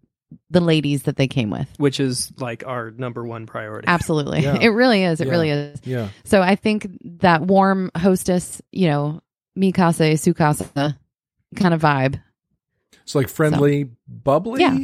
[0.50, 1.68] the ladies that they came with.
[1.78, 3.88] Which is like our number one priority.
[3.90, 4.42] Absolutely.
[4.44, 4.58] Yeah.
[4.62, 5.20] It really is.
[5.20, 5.32] It Yeah.
[5.32, 5.82] really is.
[5.84, 6.88] yeah So I think
[7.20, 9.22] that warm hostess, you know,
[9.58, 10.98] mi casa, su casa
[11.56, 12.22] kind of vibe.
[13.04, 14.78] it's like friendly bubbly Yeah.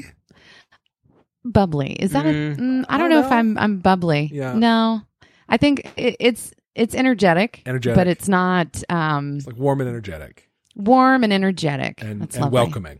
[1.46, 1.94] bubbly.
[1.94, 3.32] Is that Mm, a, mm, I I don't don't know, if.
[3.32, 4.30] I'm I'm bubbly.
[4.34, 4.54] Yeah.
[4.54, 5.02] No.
[5.50, 7.96] I think it, it's it's energetic, Energetic.
[7.96, 12.04] but it's not um It's like warm and energetic warm and energetic.
[12.04, 13.00] and, that's and welcoming.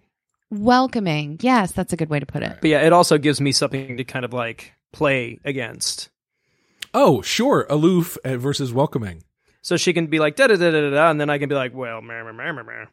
[0.50, 1.38] Welcoming.
[1.42, 2.58] Yes, that's a good way to put it.
[2.62, 6.10] But yeah, it also gives me something to kind of like play against.
[6.94, 7.68] Oh, sure.
[7.70, 9.24] Aloof uh, versus welcoming.
[9.62, 11.56] So she can be like da da da da da, and then I can be
[11.56, 12.86] like, well, meh, meh, meh, meh, meh.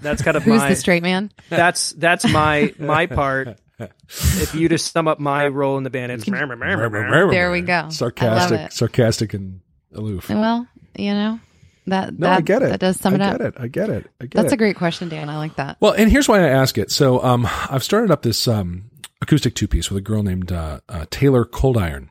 [0.00, 1.30] That's kind of Who's my the straight man?
[1.48, 3.58] that's that's my my part.
[3.78, 6.24] If you just sum up my role in the band, it's.
[6.24, 7.88] There we go.
[7.90, 9.60] Sarcastic, sarcastic, and
[9.94, 10.28] aloof.
[10.28, 11.40] Well, you know
[11.86, 12.68] that No, that, I get it.
[12.70, 13.38] That does sum I it up.
[13.38, 13.54] get it.
[13.58, 14.06] I get it.
[14.20, 14.34] I get it.
[14.34, 14.54] That's it.
[14.54, 15.28] a great question, Dan.
[15.28, 15.78] I like that.
[15.80, 16.90] Well, and here's why I ask it.
[16.90, 18.90] So, um, I've started up this um,
[19.20, 22.08] acoustic two piece with a girl named uh, uh, Taylor Coldiron.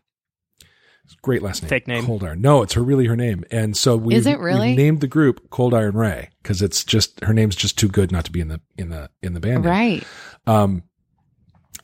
[1.12, 1.69] It's a great last name.
[1.69, 2.06] Fake name.
[2.06, 2.39] Coldiron.
[2.39, 3.43] No, it's her really her name.
[3.52, 4.76] And so we Is it really?
[4.76, 8.26] named the group Cold Iron Ray because it's just her name's just too good not
[8.26, 9.63] to be in the in the in the band.
[9.63, 9.71] name.
[9.71, 10.04] Right.
[10.47, 10.84] Um,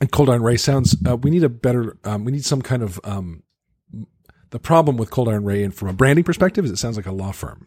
[0.00, 0.96] and Cold Iron Ray sounds.
[1.06, 1.98] Uh, we need a better.
[2.04, 2.98] Um, we need some kind of.
[3.04, 3.42] Um,
[4.50, 7.04] the problem with Cold Iron Ray, and from a branding perspective, is it sounds like
[7.04, 7.66] a law firm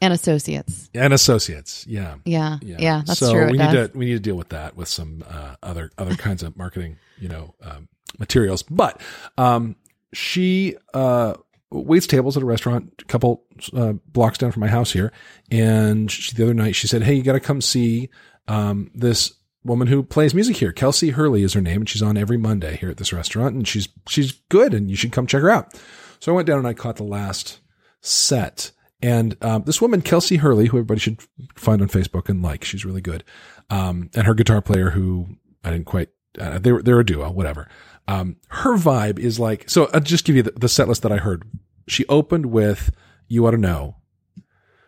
[0.00, 0.90] And associates.
[0.92, 1.86] and associates.
[1.86, 2.16] Yeah.
[2.24, 2.58] Yeah.
[2.62, 2.76] Yeah.
[2.80, 3.46] yeah that's so true.
[3.46, 3.72] It we does.
[3.74, 6.56] need to we need to deal with that with some uh, other other kinds of
[6.56, 8.62] marketing, you know, um, materials.
[8.64, 9.00] But
[9.38, 9.76] um,
[10.12, 11.34] she uh,
[11.70, 15.12] waits tables at a restaurant a couple uh, blocks down from my house here,
[15.50, 18.10] and she, the other night she said, "Hey, you got to come see
[18.48, 19.32] um, this."
[19.64, 22.76] Woman who plays music here, Kelsey Hurley is her name, and she's on every Monday
[22.76, 25.74] here at this restaurant, and she's she's good, and you should come check her out.
[26.20, 27.58] So I went down and I caught the last
[28.00, 28.70] set,
[29.02, 31.22] and um, this woman, Kelsey Hurley, who everybody should
[31.54, 33.24] find on Facebook and like, she's really good.
[33.68, 35.26] Um, and her guitar player, who
[35.62, 37.68] I didn't quite, uh, they were, they're a duo, whatever.
[38.08, 41.10] Um, her vibe is like, so I'll just give you the, the set list that
[41.12, 41.44] I heard.
[41.88, 42.90] She opened with
[43.28, 43.96] You Ought to Know.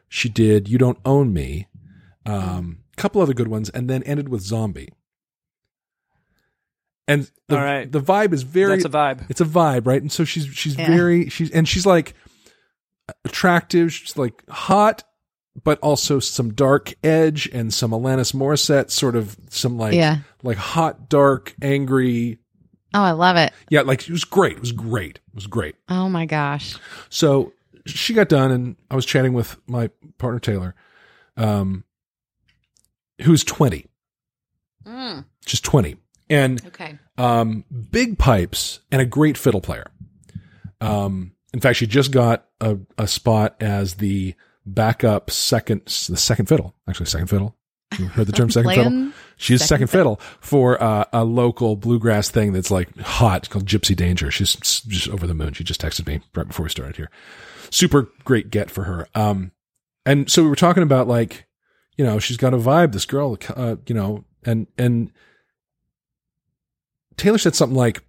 [0.09, 1.67] She did You Don't Own Me.
[2.25, 4.93] Um, couple other good ones, and then ended with Zombie.
[7.07, 7.91] And the, All right.
[7.91, 9.31] the vibe is very, That's a vibe.
[9.31, 10.01] it's a vibe, right?
[10.01, 10.89] And so she's she's Yeah.
[10.89, 12.15] very she's and she's like
[13.25, 15.05] attractive, she's like hot,
[15.65, 20.19] but also some dark edge and some Alanis Morissette sort of some like Yeah.
[20.43, 22.39] like hot, dark, angry.
[22.95, 23.53] Oh, I love it.
[23.71, 24.53] Yeah, like it was great.
[24.57, 25.17] It was great.
[25.29, 25.77] It was great.
[25.89, 26.77] Oh my gosh.
[27.11, 27.53] So
[27.87, 30.75] she got done and I was chatting with my partner Taylor,
[31.37, 31.85] um
[33.23, 33.87] who's 20.
[35.47, 35.97] She's 20.
[36.31, 36.99] And Okay.
[37.17, 39.87] um, big pipes and a great fiddle player.
[40.81, 44.35] Um, in fact, she just got a, a spot as the
[44.67, 47.57] backup second, the second fiddle, actually second fiddle.
[47.99, 49.13] You heard the term second fiddle?
[49.39, 53.95] She's second, second fiddle for uh, a local bluegrass thing that's like hot called Gypsy
[53.95, 54.33] Danger.
[54.33, 55.53] She's just over the moon.
[55.53, 57.09] She just texted me right before we started here.
[57.71, 59.09] Super great get for her.
[59.15, 59.53] Um,
[60.05, 61.47] and so we were talking about like,
[61.97, 62.93] you know, she's got a vibe.
[62.93, 65.13] This girl, uh, you know, and and
[67.17, 68.03] Taylor said something like,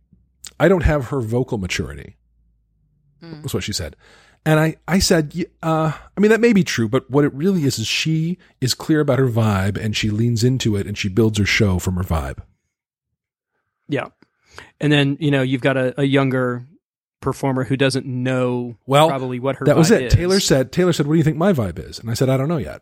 [0.60, 2.16] "I don't have her vocal maturity."
[3.22, 3.44] Mm.
[3.44, 3.96] Was what she said.
[4.46, 7.66] And I, I said, uh, I mean, that may be true, but what it really
[7.66, 11.10] is, is she is clear about her vibe and she leans into it and she
[11.10, 12.40] builds her show from her vibe.
[13.88, 14.08] Yeah.
[14.80, 16.66] And then, you know, you've got a, a younger
[17.22, 20.04] performer who doesn't know Well, probably what her that was vibe it.
[20.04, 20.14] is.
[20.14, 22.00] Taylor said, Taylor said, what do you think my vibe is?
[22.00, 22.82] And I said, I don't know yet.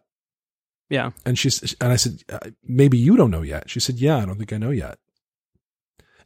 [0.89, 1.09] Yeah.
[1.25, 3.69] And she's, and I said, uh, maybe you don't know yet.
[3.69, 4.99] She said, yeah, I don't think I know yet.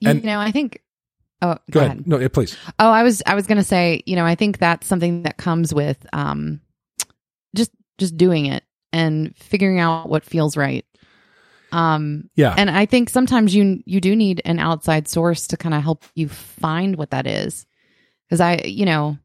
[0.04, 0.82] And, You know, I think.
[1.42, 2.08] Oh, Go, ahead.
[2.08, 2.56] No, yeah, please.
[2.80, 5.74] Oh, I was I was gonna say, you know, I think that's something that comes
[5.74, 6.62] with um
[7.56, 10.86] just just doing it and figuring out what feels right.
[11.72, 12.54] Um Yeah.
[12.58, 16.04] and I think sometimes you you do need an outside source to kind of help
[16.16, 17.66] you find what that is.
[18.30, 19.18] Cuz I, you know,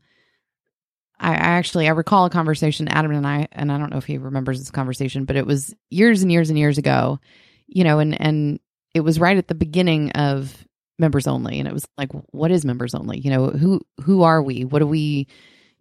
[1.18, 4.06] I, I actually I recall a conversation Adam and I and I don't know if
[4.06, 7.20] he remembers this conversation, but it was years and years and years ago,
[7.66, 8.60] you know, and and
[8.94, 10.64] it was right at the beginning of
[10.98, 14.42] members only and it was like what is members only you know who who are
[14.42, 15.26] we what do we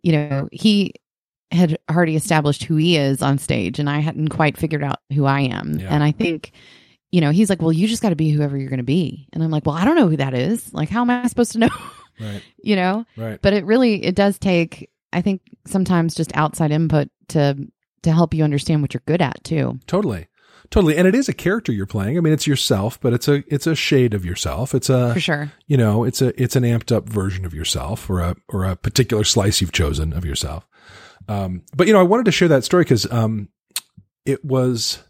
[0.04, 0.94] you know he
[1.52, 5.26] had already established who he is on stage and i hadn't quite figured out who
[5.26, 5.88] i am Yeah.
[5.94, 6.52] and i think
[7.12, 9.28] you know he's like well you just got to be whoever you're going to be
[9.32, 11.54] and i'm like well i don't know who that is like how am i supposed
[11.54, 11.70] to know
[12.20, 12.42] Right.
[12.64, 13.42] you know Right.
[13.42, 17.56] but it really it does take i think sometimes just outside input to
[18.04, 20.28] to help you understand what you're good at too Totally.
[20.72, 20.98] Totally.
[20.98, 22.18] And it is a character you're playing.
[22.18, 24.74] I mean, it's yourself, but it's a, it's a shade of yourself.
[24.76, 28.10] It's a, for sure you know, it's a it's an amped up version of yourself
[28.10, 30.68] or a or a particular slice you've chosen of yourself.
[31.28, 33.50] Um, but you know, I wanted to share that story because um,
[34.26, 35.04] it was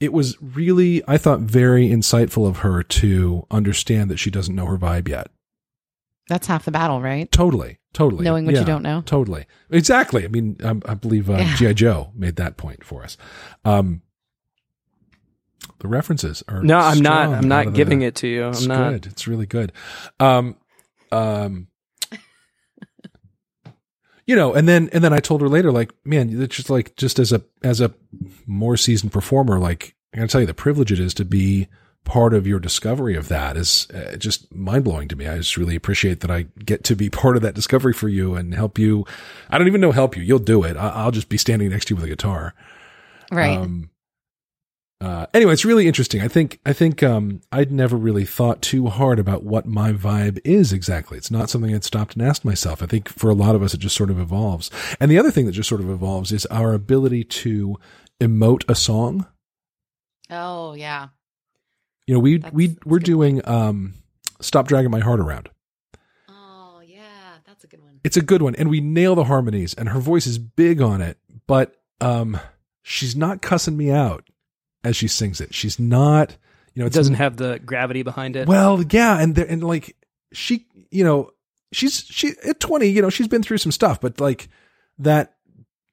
[0.00, 4.66] it was really I thought very insightful of her to understand that she doesn't know
[4.66, 5.28] her vibe yet.
[6.28, 10.24] that's half the battle right Totally, totally knowing what Yeah, you don't know Totally, exactly.
[10.24, 11.56] I mean, I, I believe uh, Yeah.
[11.56, 13.16] GI Joe made that point for us.
[13.64, 14.02] Um,
[15.80, 17.28] The references are No, I'm not.
[17.30, 18.48] I'm not giving the- it to you.
[18.48, 18.92] It's I'm not.
[18.92, 19.06] good.
[19.06, 19.72] It's really good.
[20.20, 20.56] Um,
[21.12, 21.68] um,
[24.26, 26.96] you know, and then and then I told her later, like, man, it's just like
[26.96, 27.94] just as a as a
[28.46, 31.68] more seasoned performer, like I gotta tell you, the privilege it is to be
[32.04, 35.26] part of your discovery of that is uh, just mind blowing to me.
[35.26, 38.34] I just really appreciate that I get to be part of that discovery for you
[38.34, 39.04] and help you.
[39.50, 40.22] I don't even know help you.
[40.22, 40.76] You'll do it.
[40.76, 42.54] I, I'll just be standing next to you with a guitar.
[43.30, 43.58] Right.
[43.58, 43.90] Um,
[45.00, 46.22] uh, anyway, it's really interesting.
[46.22, 50.40] I think I think um, I'd never really thought too hard about what my vibe
[50.44, 51.16] is exactly.
[51.16, 52.82] It's not something I'd stopped and asked myself.
[52.82, 54.70] I think for a lot of us, it just sort of evolves.
[54.98, 57.76] And the other thing that just sort of evolves is our ability to
[58.20, 59.26] emote a song.
[60.30, 61.08] oh yeah.
[62.08, 63.92] You know, we that's, we that's we're doing um,
[64.40, 65.50] "Stop Dragging My Heart Around."
[66.26, 67.00] Oh yeah,
[67.46, 68.00] that's a good one.
[68.02, 71.02] It's a good one, and we nail the harmonies, and her voice is big on
[71.02, 71.18] it.
[71.46, 72.40] But um,
[72.80, 74.26] she's not cussing me out
[74.82, 75.54] as she sings it.
[75.54, 76.34] She's not.
[76.72, 78.48] You know, It doesn't have the gravity behind it.
[78.48, 79.94] Well, yeah, and there, and like
[80.32, 81.32] she, you know,
[81.72, 84.48] she's she at twenty, you know, she's been through some stuff, but like
[84.98, 85.34] that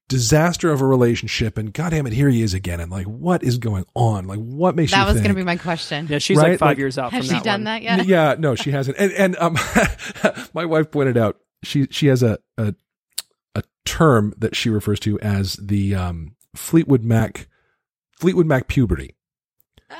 [0.07, 3.57] disaster of a relationship, and goddamn it, here he is again, and like, what is
[3.57, 4.25] going on?
[4.27, 5.23] Like, what makes That you was think?
[5.25, 6.07] going to be my question.
[6.09, 6.51] yeah, she's right?
[6.51, 7.63] like five Like- years out Has from she that done one.
[7.65, 8.05] that yet?
[8.05, 9.57] yeah, no, she hasn't, and and um,
[10.53, 12.75] my wife pointed out she she has a a
[13.55, 17.47] a term that she refers to as the um Fleetwood Mac
[18.19, 19.15] Fleetwood Mac puberty.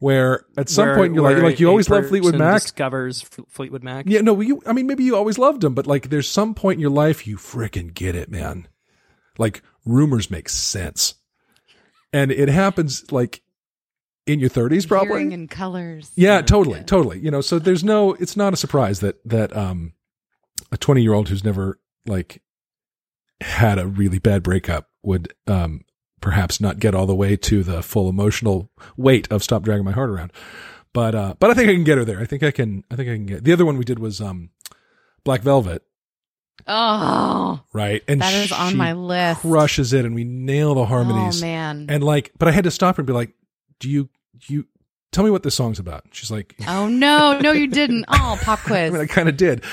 [0.00, 3.22] Where at some Where- point you're like, where like you always love Fleetwood Mac, Discovers
[3.48, 4.04] Fleetwood Mac.
[4.06, 4.62] Yeah, no, you.
[4.64, 7.26] I mean, maybe you always loved them, but like, there's some point in your life
[7.26, 8.68] you frickin' get it, man.
[9.38, 11.14] Like, rumors make sense,
[12.12, 13.40] and it happens like
[14.26, 15.08] in your 30s, probably.
[15.08, 16.10] Hearing in colors.
[16.14, 17.18] yeah, totally, totally.
[17.20, 18.12] You know, so there's no.
[18.14, 19.94] It's not a surprise that that um
[20.70, 22.42] a 20 year old who's never like
[23.40, 25.82] had a really bad breakup would um
[26.20, 29.92] perhaps not get all the way to the full emotional weight of stop dragging my
[29.92, 30.32] heart around
[30.92, 32.96] but uh but i think i can get her there i think i can i
[32.96, 34.50] think i can get the other one we did was um
[35.22, 35.84] black velvet
[36.66, 39.40] Oh, right and that is on my list.
[39.40, 41.86] crushes it and we nail the harmonies Oh man.
[41.88, 43.32] and like but i had to stop her and be like
[43.80, 44.08] do you
[44.46, 44.66] do you
[45.12, 48.04] tell me what this song's about she's like oh no, no, you didn't.
[48.08, 48.92] Oh, pop i quiz.
[48.92, 49.64] mean i kind of did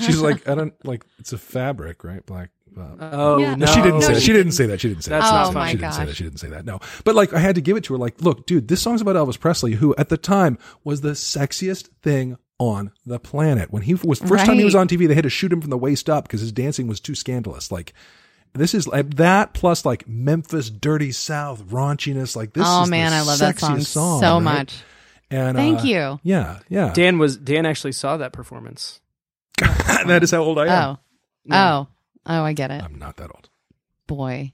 [0.00, 3.56] she's like i don't like it's a fabric right black uh, Oh Yeah.
[3.56, 4.20] no, she didn't No, say that.
[4.22, 4.80] She didn't say that.
[4.80, 5.32] She didn't say That's that.
[5.34, 6.14] not Oh, She my didn't say that.
[6.16, 6.64] She didn't say that.
[6.64, 6.78] No.
[7.04, 9.16] But like I had to give it to her like, look, dude, this song's about
[9.16, 13.72] Elvis Presley, who at the time was the sexiest thing on the planet.
[13.72, 15.70] When he was first time he was on TV, they had to shoot him from
[15.70, 17.72] the waist up because his dancing was too scandalous.
[17.72, 17.94] Like
[18.52, 22.36] this is like that plus like Memphis dirty South raunchiness.
[22.36, 24.42] Like this oh is man, the I love that song, song so right?
[24.42, 24.82] much.
[25.30, 26.20] And Thank uh, you.
[26.22, 26.92] Yeah, yeah.
[26.92, 29.00] Dan was Dan actually saw that performance.
[29.58, 30.98] that is how old I am.
[31.50, 31.86] Oh, oh,
[32.26, 32.82] oh, I get it.
[32.82, 33.48] I'm not that old.
[34.06, 34.52] Boy,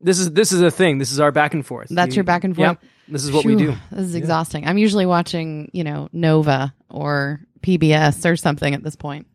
[0.00, 0.98] This is this is a thing.
[0.98, 1.88] This is our back and forth.
[1.90, 2.78] That's We- your back and forth?
[2.82, 2.90] Yep.
[3.08, 3.74] This is what we do.
[3.90, 4.66] This is exhausting.
[4.66, 9.26] I'm usually watching, you know, Nova or PBS or something at this point.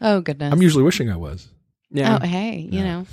[0.00, 0.52] Oh goodness.
[0.52, 1.48] I'm usually wishing I was.
[1.90, 3.06] Yeah, Oh hey, you know.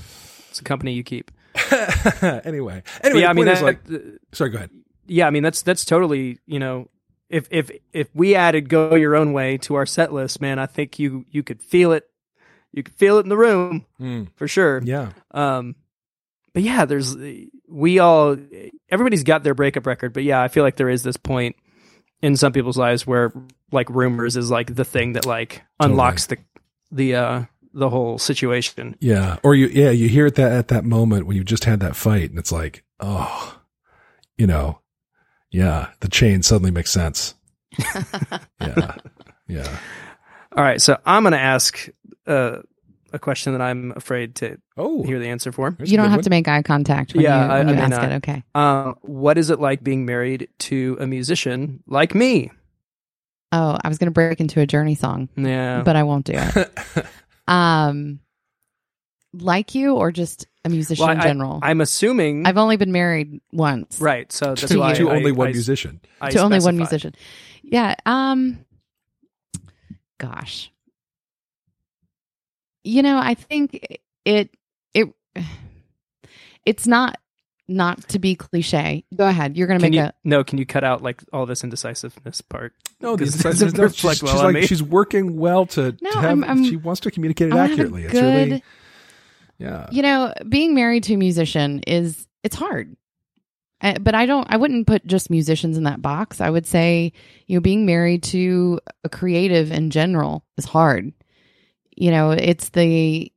[0.50, 1.32] it's a company you keep.
[2.12, 3.98] anyway, anyway, yeah, the I mean, is that, like, uh,
[4.32, 4.70] sorry, go ahead.
[5.08, 6.90] yeah, I mean that's that's totally you know,
[7.30, 10.66] if if if we added "Go Your Own Way" to our set list, man, I
[10.68, 12.06] think you you could feel it.
[12.72, 13.86] You could feel it in the room
[14.36, 14.82] for sure.
[14.84, 15.12] Yeah.
[15.32, 15.76] Um,
[16.54, 17.16] but yeah, there's
[17.68, 18.38] we all
[18.90, 21.56] everybody's got their breakup record, but yeah, I feel like there is this point
[22.22, 23.32] in some people's lives where
[23.72, 26.38] like rumors is like the thing that like unlocks the
[26.92, 28.96] the uh the whole situation.
[29.00, 29.38] Yeah.
[29.44, 31.96] Or you, yeah, you hear it that at that moment when you just had that
[31.96, 33.60] fight and it's like, oh,
[34.38, 34.80] you know,
[35.52, 37.36] yeah, the chain suddenly makes sense.
[38.60, 38.96] yeah.
[39.48, 39.78] Yeah.
[40.56, 41.88] All right, so I'm gonna ask
[42.28, 42.58] uh,
[43.14, 45.76] a question that I'm afraid to Oh, hear the answer for.
[45.84, 46.24] You don't have one.
[46.24, 48.12] to make eye contact when Yeah, you, I- when I you may ask not.
[48.12, 48.16] it.
[48.16, 48.44] Okay.
[48.56, 52.52] Um, what is it like being married to a musician like me?
[53.52, 56.34] Oh, I was going to break into a Journey song, Yeah, but I won't do
[56.36, 56.72] it.
[57.48, 58.20] um,
[59.34, 61.60] like you or just a musician Well, in general?
[61.64, 62.46] I'm assuming.
[62.46, 64.00] I've only been married once.
[64.00, 66.00] right, so that's to, why to I- only one I- musician.
[66.22, 67.16] I to only one musician.
[67.64, 67.96] Yeah.
[68.06, 68.64] Um.
[70.20, 70.72] Gosh.
[72.90, 74.52] You know, I think it
[74.94, 75.10] it
[76.66, 77.18] it's not
[77.68, 79.04] not to be cliche.
[79.16, 79.56] Go ahead.
[79.56, 81.64] You're going to Can make you, a no, can you cut out like all this
[81.64, 82.74] indecisiveness part?
[83.00, 84.66] No, the This insight- doesn't no, reflect she's, well she's on like me.
[84.68, 86.26] she's working well to, No, to have.
[86.26, 88.04] I'm- I'm- she wants to communicate it I wanna have a accurately.
[88.06, 88.64] It's really,
[89.60, 89.88] yeah.
[89.92, 92.96] you know, being married to a musician is it's hard.
[93.82, 96.42] Uh, But I don't I wouldn't put just musicians in that box.
[96.42, 97.14] I would say,
[97.46, 101.14] you know, being married to a creative in general is hard.
[102.00, 103.32] You know, it's the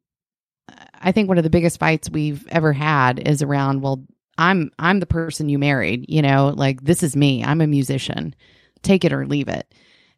[1.00, 4.04] I think one of the biggest fights we've ever had is around well,
[4.38, 7.44] I'm I'm the person you married, you know, like this is me.
[7.44, 8.36] I'm a musician.
[8.82, 9.66] Take it or leave it.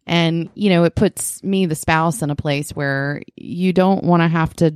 [0.07, 4.23] And, you know, it puts me, the spouse, in a place where you don't want
[4.23, 4.75] to have to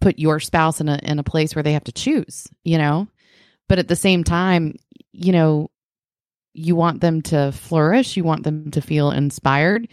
[0.00, 3.06] put your spouse in a in a place where they have to choose, you know?
[3.68, 4.76] But at the same time,
[5.12, 5.70] you know,
[6.54, 9.88] you want them to flourish, you want them to feel inspired.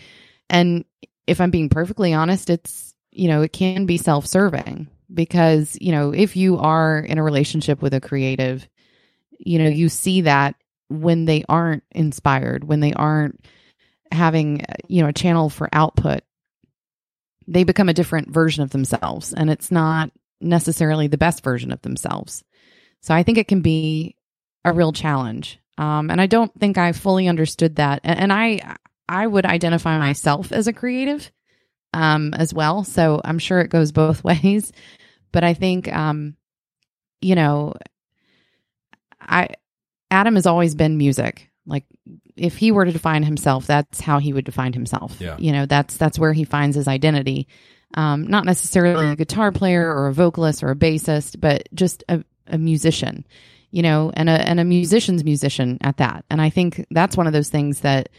[0.50, 0.86] And
[1.30, 6.12] if I'm being perfectly honest, it's, you know, it can be self-serving because, you know,
[6.12, 8.68] if you are in a relationship with a creative,
[9.40, 10.56] you know, you see that
[10.90, 13.46] when they aren't inspired, when they aren't
[14.12, 16.22] having, you know, a channel for output,
[17.48, 20.12] they become a different version of themselves and it's not
[20.42, 22.44] necessarily the best version of themselves.
[23.02, 24.16] So I think it can be
[24.66, 25.60] a real challenge.
[25.78, 28.02] Um, and I don't think I fully understood that.
[28.04, 28.76] And, and I,
[29.10, 31.32] I would identify myself as a creative
[31.94, 32.84] um, as well.
[32.84, 34.72] So I'm sure it goes both ways.
[35.32, 36.36] But I think, um,
[37.20, 37.74] you know,
[39.20, 39.50] I
[40.12, 41.50] Adam has always been music.
[41.66, 41.86] Like
[42.36, 45.18] if he were to define himself, that's how he would define himself.
[45.20, 45.36] Yeah.
[45.40, 47.48] You know, that's that's where he finds his identity.
[47.96, 52.24] Um, not necessarily a guitar player or a vocalist or a bassist, but just a,
[52.46, 53.26] a musician,
[53.72, 56.26] you know, and a and a musician's musician at that.
[56.30, 58.10] And I think that's one of those things that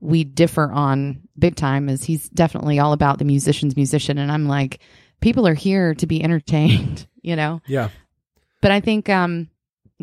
[0.00, 4.46] we differ on big time is he's definitely all about the musician's musician and I'm
[4.46, 4.80] like
[5.20, 7.60] people are here to be entertained, you know.
[7.66, 7.90] Yeah.
[8.60, 9.48] But I think um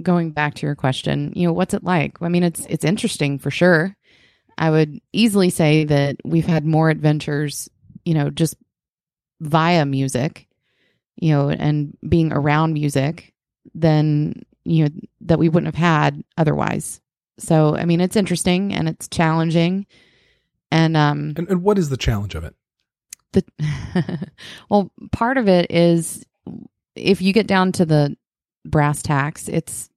[0.02, 2.22] going back to your question, you know, what's it like?
[2.22, 3.96] I mean, it's it's interesting for sure.
[4.58, 7.70] I would easily say that we've had more adventures,
[8.06, 8.56] you know, just
[9.42, 10.48] via music,
[11.18, 13.34] you know, and being around music
[13.74, 14.90] than, you know,
[15.22, 17.02] that we wouldn't have had otherwise.
[17.38, 19.86] So, I mean, it's interesting and it's challenging.
[20.72, 22.56] And um And, and what is the challenge of it?
[23.34, 23.44] the
[24.70, 26.26] well, part of it is
[26.96, 28.16] if you get down to the
[28.66, 29.90] brass tacks, it's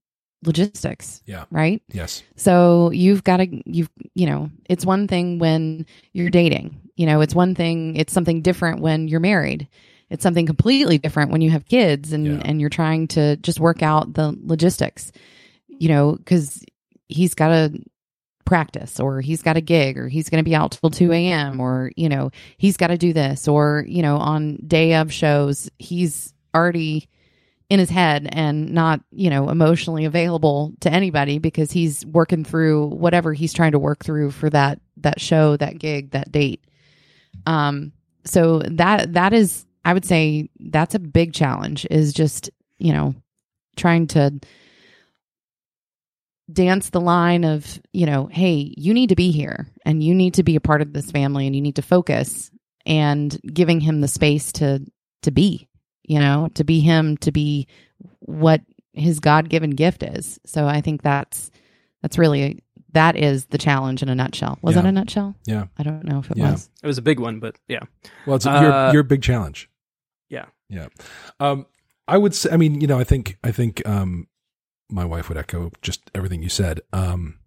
[0.43, 1.21] logistics.
[1.25, 1.45] Yeah.
[1.49, 1.81] Right.
[1.91, 2.23] Yes.
[2.35, 7.21] So you've got to, you've, you know, it's one thing when you're dating, you know,
[7.21, 9.67] it's one thing, it's something different when you're married.
[10.09, 12.41] It's something completely different when you have kids and, Yeah.
[12.43, 15.11] and you're trying to just work out the logistics,
[15.67, 16.63] you know, because
[17.09, 17.83] he's got to
[18.45, 21.59] practice or he's got a gig or he's going to be out till 2 a.m.
[21.59, 25.69] or, you know, he's got to do this or, you know, on day of shows,
[25.77, 27.07] he's already
[27.69, 32.87] in his head and not, you know, emotionally available to anybody because he's working through
[32.87, 36.63] whatever he's trying to work through for that that show, that gig, that date.
[37.45, 37.91] Um
[38.25, 42.49] so that that is I would say that's a big challenge is just,
[42.79, 43.13] you know,
[43.77, 44.39] trying to
[46.51, 50.33] dance the line of, you know, hey, you need to be here and you need
[50.35, 52.49] to be a part of this family and you need to focus
[52.85, 54.85] and giving him the space to
[55.21, 55.67] to be
[56.03, 57.67] you know, to be him, to be
[58.21, 58.61] what
[58.93, 60.39] his God given gift is.
[60.43, 61.51] So I think that's
[62.01, 64.57] that's really that is the challenge in a nutshell.
[64.63, 64.81] Was Yeah.
[64.81, 65.35] that a nutshell?
[65.45, 65.65] Yeah.
[65.77, 66.53] I don't know if it Yeah.
[66.53, 66.67] was.
[66.81, 67.81] It was a big one, but yeah.
[68.25, 69.69] Well, it's Uh, your your big challenge.
[70.29, 70.45] Yeah.
[70.67, 70.87] Yeah.
[71.39, 71.67] Um,
[72.07, 72.49] I would say.
[72.51, 74.27] I mean, you know, I think I think um,
[74.89, 76.81] my wife would echo just everything you said.
[76.93, 77.39] Um,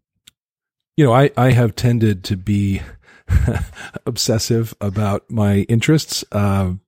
[0.96, 2.82] you know, I I have tended to be
[4.06, 6.24] obsessive about my interests.
[6.32, 6.80] Um,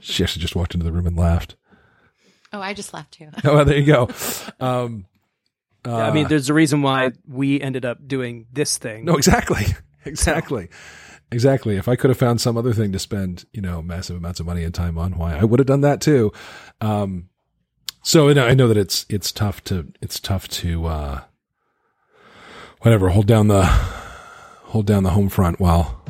[0.00, 1.56] she actually just walked into the room and laughed.
[2.52, 3.28] Oh, I just laughed too.
[3.44, 4.08] Oh, well, there you go.
[4.60, 5.06] Um,
[5.86, 9.04] uh, I mean, there's a reason why we ended up doing this thing.
[9.04, 9.66] No, exactly.
[10.06, 10.68] Exactly.
[11.30, 11.76] Exactly.
[11.76, 14.46] If I could have found some other thing to spend, you know, massive amounts of
[14.46, 16.32] money and time on, why I would have done that too.
[16.80, 17.28] Um,
[18.04, 21.20] so I know that it's it's tough to it's tough to uh,
[22.82, 26.04] whatever hold down the hold down the home front while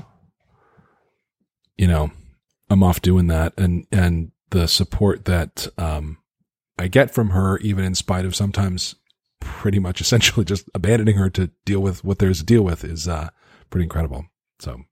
[1.77, 2.11] you know
[2.69, 6.19] I'm off doing that and and the support that um,
[6.79, 8.95] I get from her, even in spite of sometimes
[9.41, 13.07] pretty much essentially just abandoning her to deal with what there's to deal with is
[13.07, 13.29] uh,
[13.71, 14.27] pretty incredible.
[14.61, 14.83] So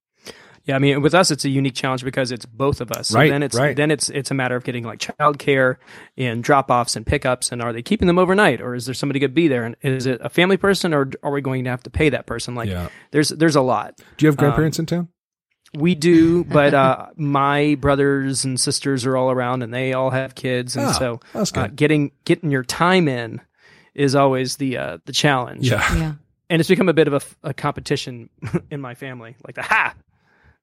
[0.65, 3.09] Yeah, I mean, with us, it's a unique challenge because it's both of us.
[3.09, 3.77] So Right, Then it's right.
[3.77, 5.77] then it's it's a matter of getting like childcare
[6.17, 9.19] and drop offs and pickups, and are they keeping them overnight, or is there somebody
[9.19, 9.65] going to be there?
[9.65, 12.27] And is it a family person, or are we going to have to pay that
[12.27, 12.55] person?
[12.55, 12.89] Like, yeah.
[13.11, 13.97] there's there's a lot.
[14.19, 15.09] Do you have grandparents in town?
[15.75, 20.35] We do, but uh, my brothers and sisters are all around, and they all have
[20.35, 23.41] kids, and Ah, so that's uh, getting getting your time in
[23.95, 25.69] is always the uh, the challenge.
[25.69, 25.97] yeah.
[25.97, 26.13] Yeah.
[26.51, 28.29] and it's become a bit of a, a competition
[28.71, 29.35] in my family.
[29.47, 29.95] Like, the ha,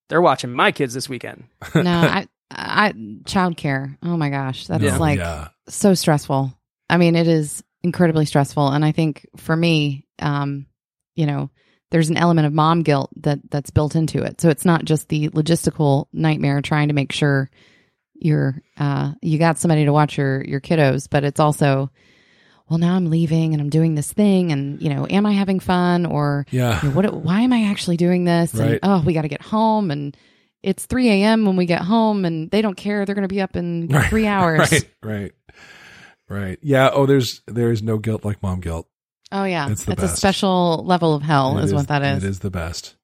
[0.10, 1.46] they're watching my kids this weekend.
[1.76, 2.92] No, I I
[3.26, 3.98] childcare.
[4.04, 4.68] Oh my gosh.
[4.68, 4.98] That's Yeah.
[4.98, 5.50] like yeah.
[5.68, 6.54] so stressful.
[6.90, 8.68] I mean, it is incredibly stressful.
[8.70, 10.66] And I think for me, um,
[11.16, 11.50] you know,
[11.92, 14.42] there's an element of mom guilt that that's built into it.
[14.42, 17.50] So it's not just the logistical nightmare trying to make sure
[18.22, 21.90] you're uh you got somebody to watch your your kiddos, but it's also
[22.70, 25.60] well, now I'm leaving and I'm doing this thing, and you know, am I having
[25.60, 26.82] fun or Yeah.
[26.84, 27.14] you know, what?
[27.14, 28.54] Why am I actually doing this?
[28.54, 28.72] Right.
[28.72, 30.16] And oh, we got to get home, and
[30.62, 31.46] it's 3 a.m.
[31.46, 33.06] when we get home, and they don't care.
[33.06, 34.10] They're going to be up in Right.
[34.10, 34.72] three hours.
[34.72, 34.90] Right.
[35.02, 35.32] Right.
[36.30, 36.60] Right.
[36.62, 36.90] Yeah.
[36.94, 38.88] Oh, there's there's no guilt like mom guilt.
[39.32, 40.18] Oh yeah, It's the a best.
[40.18, 42.24] special level of hell, is what that is.
[42.24, 42.96] It is the best.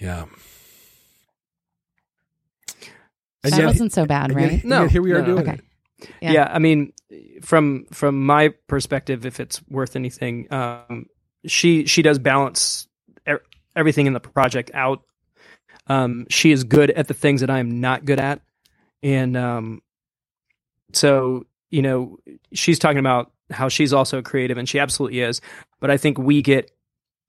[0.00, 0.24] Yeah.
[3.44, 4.64] And That yet- wasn't so bad, and yet- right?
[4.64, 5.26] No, yet here we are no.
[5.26, 5.60] doing Okay.
[6.00, 6.08] it.
[6.20, 6.32] Yeah.
[6.32, 6.50] Yeah.
[6.52, 6.92] I mean,
[7.42, 11.06] from from my perspective, if it's worth anything, um,
[11.46, 12.88] she she does balance
[13.28, 13.34] e-
[13.74, 15.02] everything in the project out.
[15.86, 18.40] Um, she is good at the things that I am not good at,
[19.02, 19.82] and um,
[20.92, 22.18] so you know,
[22.52, 25.40] she's talking about how she's also creative, and she absolutely is.
[25.80, 26.70] But I think we get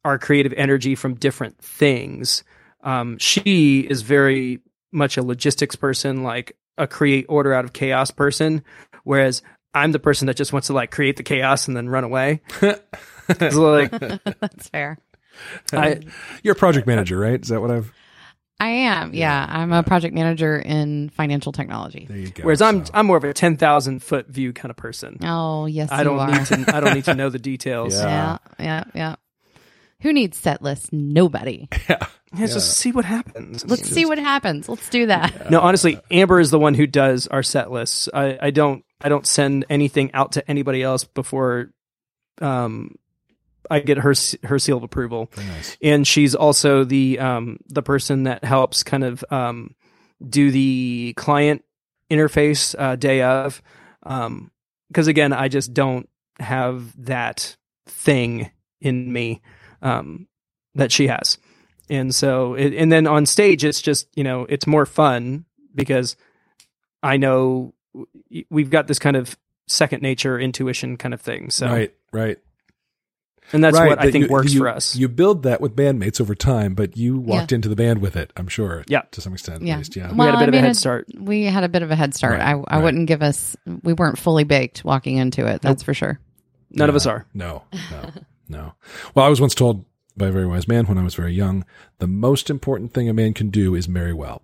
[0.03, 2.43] our creative energy from different things.
[2.82, 4.59] Um, she is very
[4.91, 8.63] much a logistics person, like a create order out of chaos person,
[9.03, 9.41] whereas
[9.78, 12.41] I'm the person that just wants to like create the chaos and then run away.
[13.30, 13.91] It's like
[14.39, 14.97] That's fair.
[15.73, 15.99] I, um,
[16.43, 17.41] You're a project manager, right?
[17.41, 17.91] Is that what I've?
[18.59, 19.13] I am.
[19.13, 22.05] Yeah, I'm a project manager in financial technology.
[22.07, 22.43] There you go.
[22.43, 25.17] whereas I'm So- I'm more of a ten thousand foot view kind of person.
[25.23, 26.32] Oh yes, I don't are.
[26.32, 27.93] need to I don't need to know the details.
[27.95, 28.38] Yeah.
[28.57, 29.15] yeah, yeah, yeah.
[30.01, 30.89] Who needs set lists?
[30.93, 31.67] Nobody.
[31.89, 32.07] yeah.
[32.36, 33.65] Yeah, just see what happens.
[33.65, 34.67] Let's see what happens.
[34.69, 35.49] Let's do that.
[35.49, 38.09] No, honestly, Amber is the one who does our set lists.
[38.13, 41.72] I, I don't I don't send anything out to anybody else before
[42.41, 42.95] um
[43.70, 45.30] I get her her seal of approval.
[45.36, 45.78] Nice.
[45.82, 49.76] And she's also the um the person that helps kind of um
[50.28, 51.64] do the client
[52.10, 53.62] interface uh, day of
[54.04, 54.52] um
[54.88, 56.08] because again, I just don't
[56.39, 59.41] have that thing in me
[59.82, 60.28] um
[60.76, 61.38] that she has.
[61.89, 66.16] And so, it, and then on stage, it's just, you know, it's more fun because
[67.02, 67.74] I know
[68.50, 69.38] we've got this kind of
[69.68, 71.50] second nature intuition kind of thing.
[71.50, 71.93] So, Right.
[72.14, 72.38] Right.
[73.54, 73.88] and that's right.
[73.89, 74.95] what I think you- works you- for us.
[74.95, 78.32] You build that with bandmates over time, but you walked into the band with it.
[78.38, 78.84] I'm sure.
[78.88, 79.02] Yeah.
[79.12, 79.74] To some extent, Yeah.
[79.74, 79.95] at least.
[79.95, 80.12] Yeah.
[80.14, 81.08] we had a bit I of mean, a head it- start.
[81.18, 82.34] We had a bit of a head start.
[82.39, 82.84] Right, I, I right.
[82.84, 83.56] wouldn't give us.
[83.84, 85.62] We weren't fully baked walking into it.
[85.62, 86.20] That's for sure.
[86.72, 87.26] None of us are.
[87.34, 88.12] No, no,
[88.50, 88.74] no.
[89.16, 89.86] Well, I was once told
[90.18, 91.64] by a very wise man when I was very young,
[92.00, 94.41] the most important thing a man can do is marry well.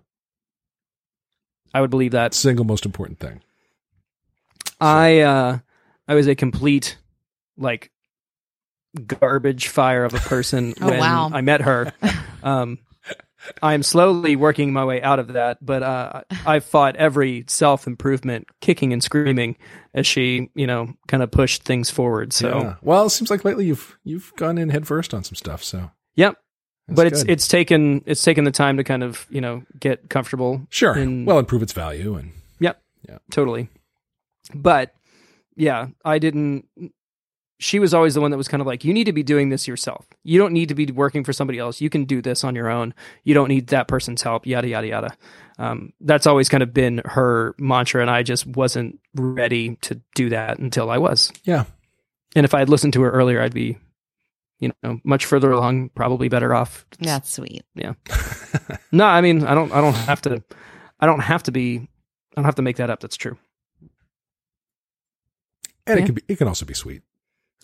[1.74, 2.32] I would believe that.
[2.32, 3.42] Single most important thing.
[4.80, 5.58] I, uh,
[6.08, 6.96] I was a complete,
[7.58, 7.90] like,
[9.06, 11.30] garbage fire of a person Oh, when wow.
[11.32, 11.92] I met her.
[12.44, 12.76] Um,
[13.62, 18.46] I'm slowly working my way out of that, but uh, I fought every self improvement,
[18.60, 19.56] kicking and screaming
[19.94, 22.34] as she, you know, kind of pushed things forward.
[22.34, 22.74] So, Yeah.
[22.82, 25.64] Well, it seems like lately you've you've gone in head first on some stuff.
[25.64, 26.36] So, yep.
[26.86, 27.30] That's but it's good.
[27.32, 30.60] it's taken it's taken the time to kind of you know get comfortable.
[30.70, 30.96] sure.
[30.96, 32.80] in- well, improve its value and Yep.
[33.08, 33.18] Yeah.
[33.30, 33.68] Totally.
[34.54, 34.94] But
[35.56, 36.66] yeah, I didn't.
[37.60, 39.48] She was always the one that was kind of like, you need to be doing
[39.48, 40.04] this yourself.
[40.24, 41.80] You don't need to be working for somebody else.
[41.80, 42.92] You can do this on your own.
[43.22, 45.16] You don't need that person's help, yada, yada, yada.
[45.58, 48.02] Um, that's always kind of been her mantra.
[48.02, 51.32] And I just wasn't ready to do that until I was.
[51.44, 51.64] yeah,
[52.34, 53.78] And if I had listened to her earlier, I'd be,
[54.60, 56.86] you know, much further along, probably better off.
[57.00, 57.64] That's sweet.
[57.74, 57.94] Yeah.
[58.92, 60.42] no, I mean, I don't, I don't have to,
[61.00, 63.00] I don't have to be, I don't have to make that up.
[63.00, 63.36] That's true.
[65.86, 66.02] and Yeah.
[66.02, 67.02] it can be it can also be sweet.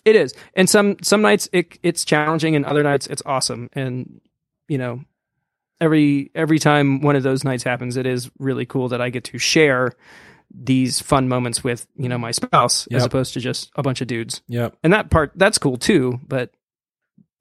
[0.05, 3.69] It is, and some some nights it it's challenging, and other nights it's awesome.
[3.73, 4.19] And
[4.67, 5.03] you know,
[5.79, 9.23] every every time one of those nights happens, it is really cool that I get
[9.25, 9.93] to share
[10.53, 14.07] these fun moments with you know my spouse as opposed to just a bunch of
[14.07, 14.41] dudes.
[14.47, 14.75] Yep.
[14.83, 16.51] And that part that's cool too, but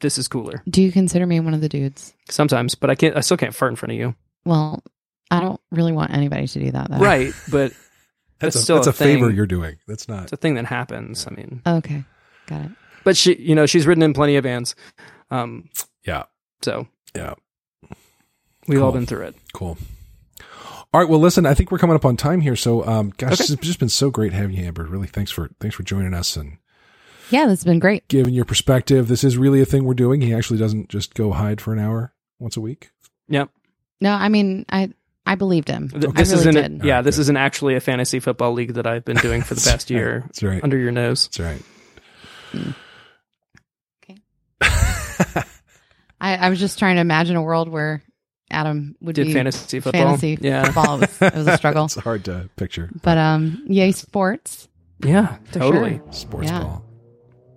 [0.00, 2.14] this is cooler Do you consider me one of the dudes?
[2.28, 2.74] sometimes.
[2.74, 3.16] But I can't.
[3.16, 4.82] I still can't fart in front of you, Well,
[5.30, 6.90] I don't really want anybody to do that.
[6.90, 6.98] Though.
[6.98, 7.32] right?
[7.50, 7.72] But
[8.40, 9.36] That's It's a, still that's a a, favor thing.
[9.36, 9.76] you're doing.
[9.86, 10.22] That's not.
[10.24, 11.26] it's a thing that happens.
[11.26, 12.04] I mean, Okay.
[12.46, 12.70] Got it.
[13.04, 14.74] but she, you know, she's written in plenty of bands,
[15.30, 15.68] um,
[16.06, 16.24] Yeah.
[16.62, 17.34] so Yeah.
[18.66, 19.34] we've all been through it.
[19.52, 19.76] Cool.
[20.92, 21.08] All right.
[21.08, 21.44] Well, listen.
[21.46, 22.56] I think we're coming up on time here.
[22.56, 23.52] So, um, gosh, Okay.
[23.52, 24.84] it's just been so great having you, Amber.
[24.84, 26.56] Really, thanks for thanks for joining us and
[27.30, 28.06] Yeah, this has been great.
[28.08, 29.08] Given your perspective.
[29.08, 30.20] This is really a thing we're doing.
[30.20, 32.90] He actually doesn't just go hide for an hour once a week.
[33.28, 33.50] Yep.
[34.00, 34.90] No, I mean, I
[35.26, 35.88] I believed him.
[35.90, 36.54] Th- I This really isn't.
[36.54, 36.84] did.
[36.84, 37.20] Yeah, Alright, this good.
[37.22, 40.22] isn't actually a fantasy football league that I've been doing for the That's past year.
[40.26, 40.62] That's right.
[40.64, 41.28] Under your nose.
[41.28, 41.62] That's right.
[46.22, 48.02] I, I was just trying to imagine a world where
[48.50, 50.16] Adam would Did be fantasy football.
[50.18, 50.64] fantasy Yeah.
[50.64, 50.96] football.
[50.96, 52.90] It was, it was a struggle, it's hard to picture.
[53.02, 54.68] but um, yay sports.
[55.02, 55.36] Yeah.
[55.52, 55.96] Totally.
[55.98, 56.12] sure.
[56.12, 56.62] Sports Yeah.
[56.62, 56.84] ball.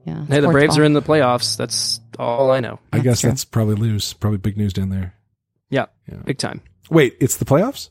[0.06, 0.82] Yeah, Hey, the Braves ball.
[0.82, 1.56] are in the playoffs.
[1.58, 2.80] That's all I know.
[2.92, 3.30] I That's guess true.
[3.30, 4.14] that's probably news.
[4.14, 5.16] Probably big news down there.
[5.70, 5.86] Yeah.
[6.12, 6.18] Yeah.
[6.26, 6.62] Big time.
[6.90, 7.90] Wait, it's the playoffs?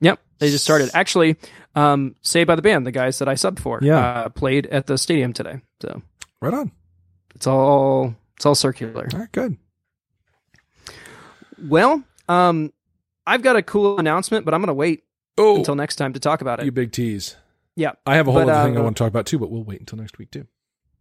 [0.00, 0.18] Yep.
[0.40, 0.90] They just started.
[0.94, 1.36] Actually,
[1.76, 3.98] um, Saved by the Band, the guys that I subbed for, Yeah.
[3.98, 5.60] uh, played at the stadium today.
[5.80, 6.02] So
[6.42, 6.72] Right on.
[7.36, 9.08] it's all it's all circular.
[9.12, 9.56] All right, good.
[11.62, 12.72] Well, um,
[13.26, 15.04] I've got a cool announcement, but I'm going to wait
[15.38, 16.64] Oh, until next time to talk about it.
[16.66, 17.36] you big tease.
[17.76, 17.92] Yeah.
[18.06, 19.50] I have a whole But, other thing I uh, want to talk about too, but
[19.50, 20.46] we'll wait until next week too.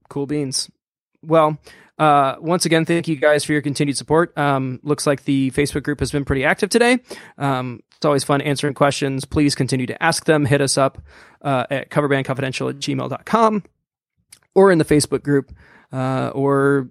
[0.10, 0.70] Cool beans.
[1.22, 1.58] Well,
[1.98, 4.38] uh, once again, thank you guys for your continued support.
[4.38, 7.00] Um, looks like the Facebook group has been pretty active today.
[7.38, 9.26] Um, it's always fun answering questions.
[9.26, 10.46] Please continue to ask them.
[10.46, 11.02] Hit us up
[11.42, 13.64] uh, at coverbandconfidential at gmail.com
[14.56, 15.54] or in the Facebook group
[15.92, 16.90] uh, or,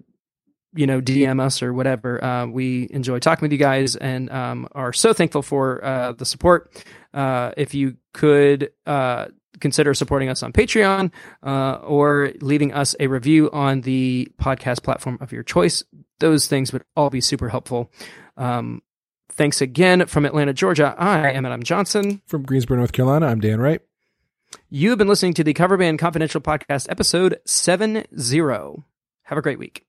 [0.73, 2.23] you know, DM us or whatever.
[2.23, 6.25] Uh, we enjoy talking with you guys and um, are so thankful for uh, the
[6.25, 6.71] support.
[7.13, 9.27] Uh, if you could uh,
[9.59, 11.11] consider supporting us on Patreon
[11.43, 15.83] uh, or leaving us a review on the podcast platform of your choice.
[16.19, 17.91] Those things would all be super helpful.
[18.37, 18.81] Um,
[19.31, 20.95] thanks again from Atlanta, Georgia.
[20.97, 22.21] I am Adam Johnson.
[22.27, 23.81] From Greensboro, North Carolina, I'm Dan Wright.
[24.69, 28.05] You have been listening to the Cover Band Confidential Podcast, episode 70.
[29.23, 29.85] Have a great week.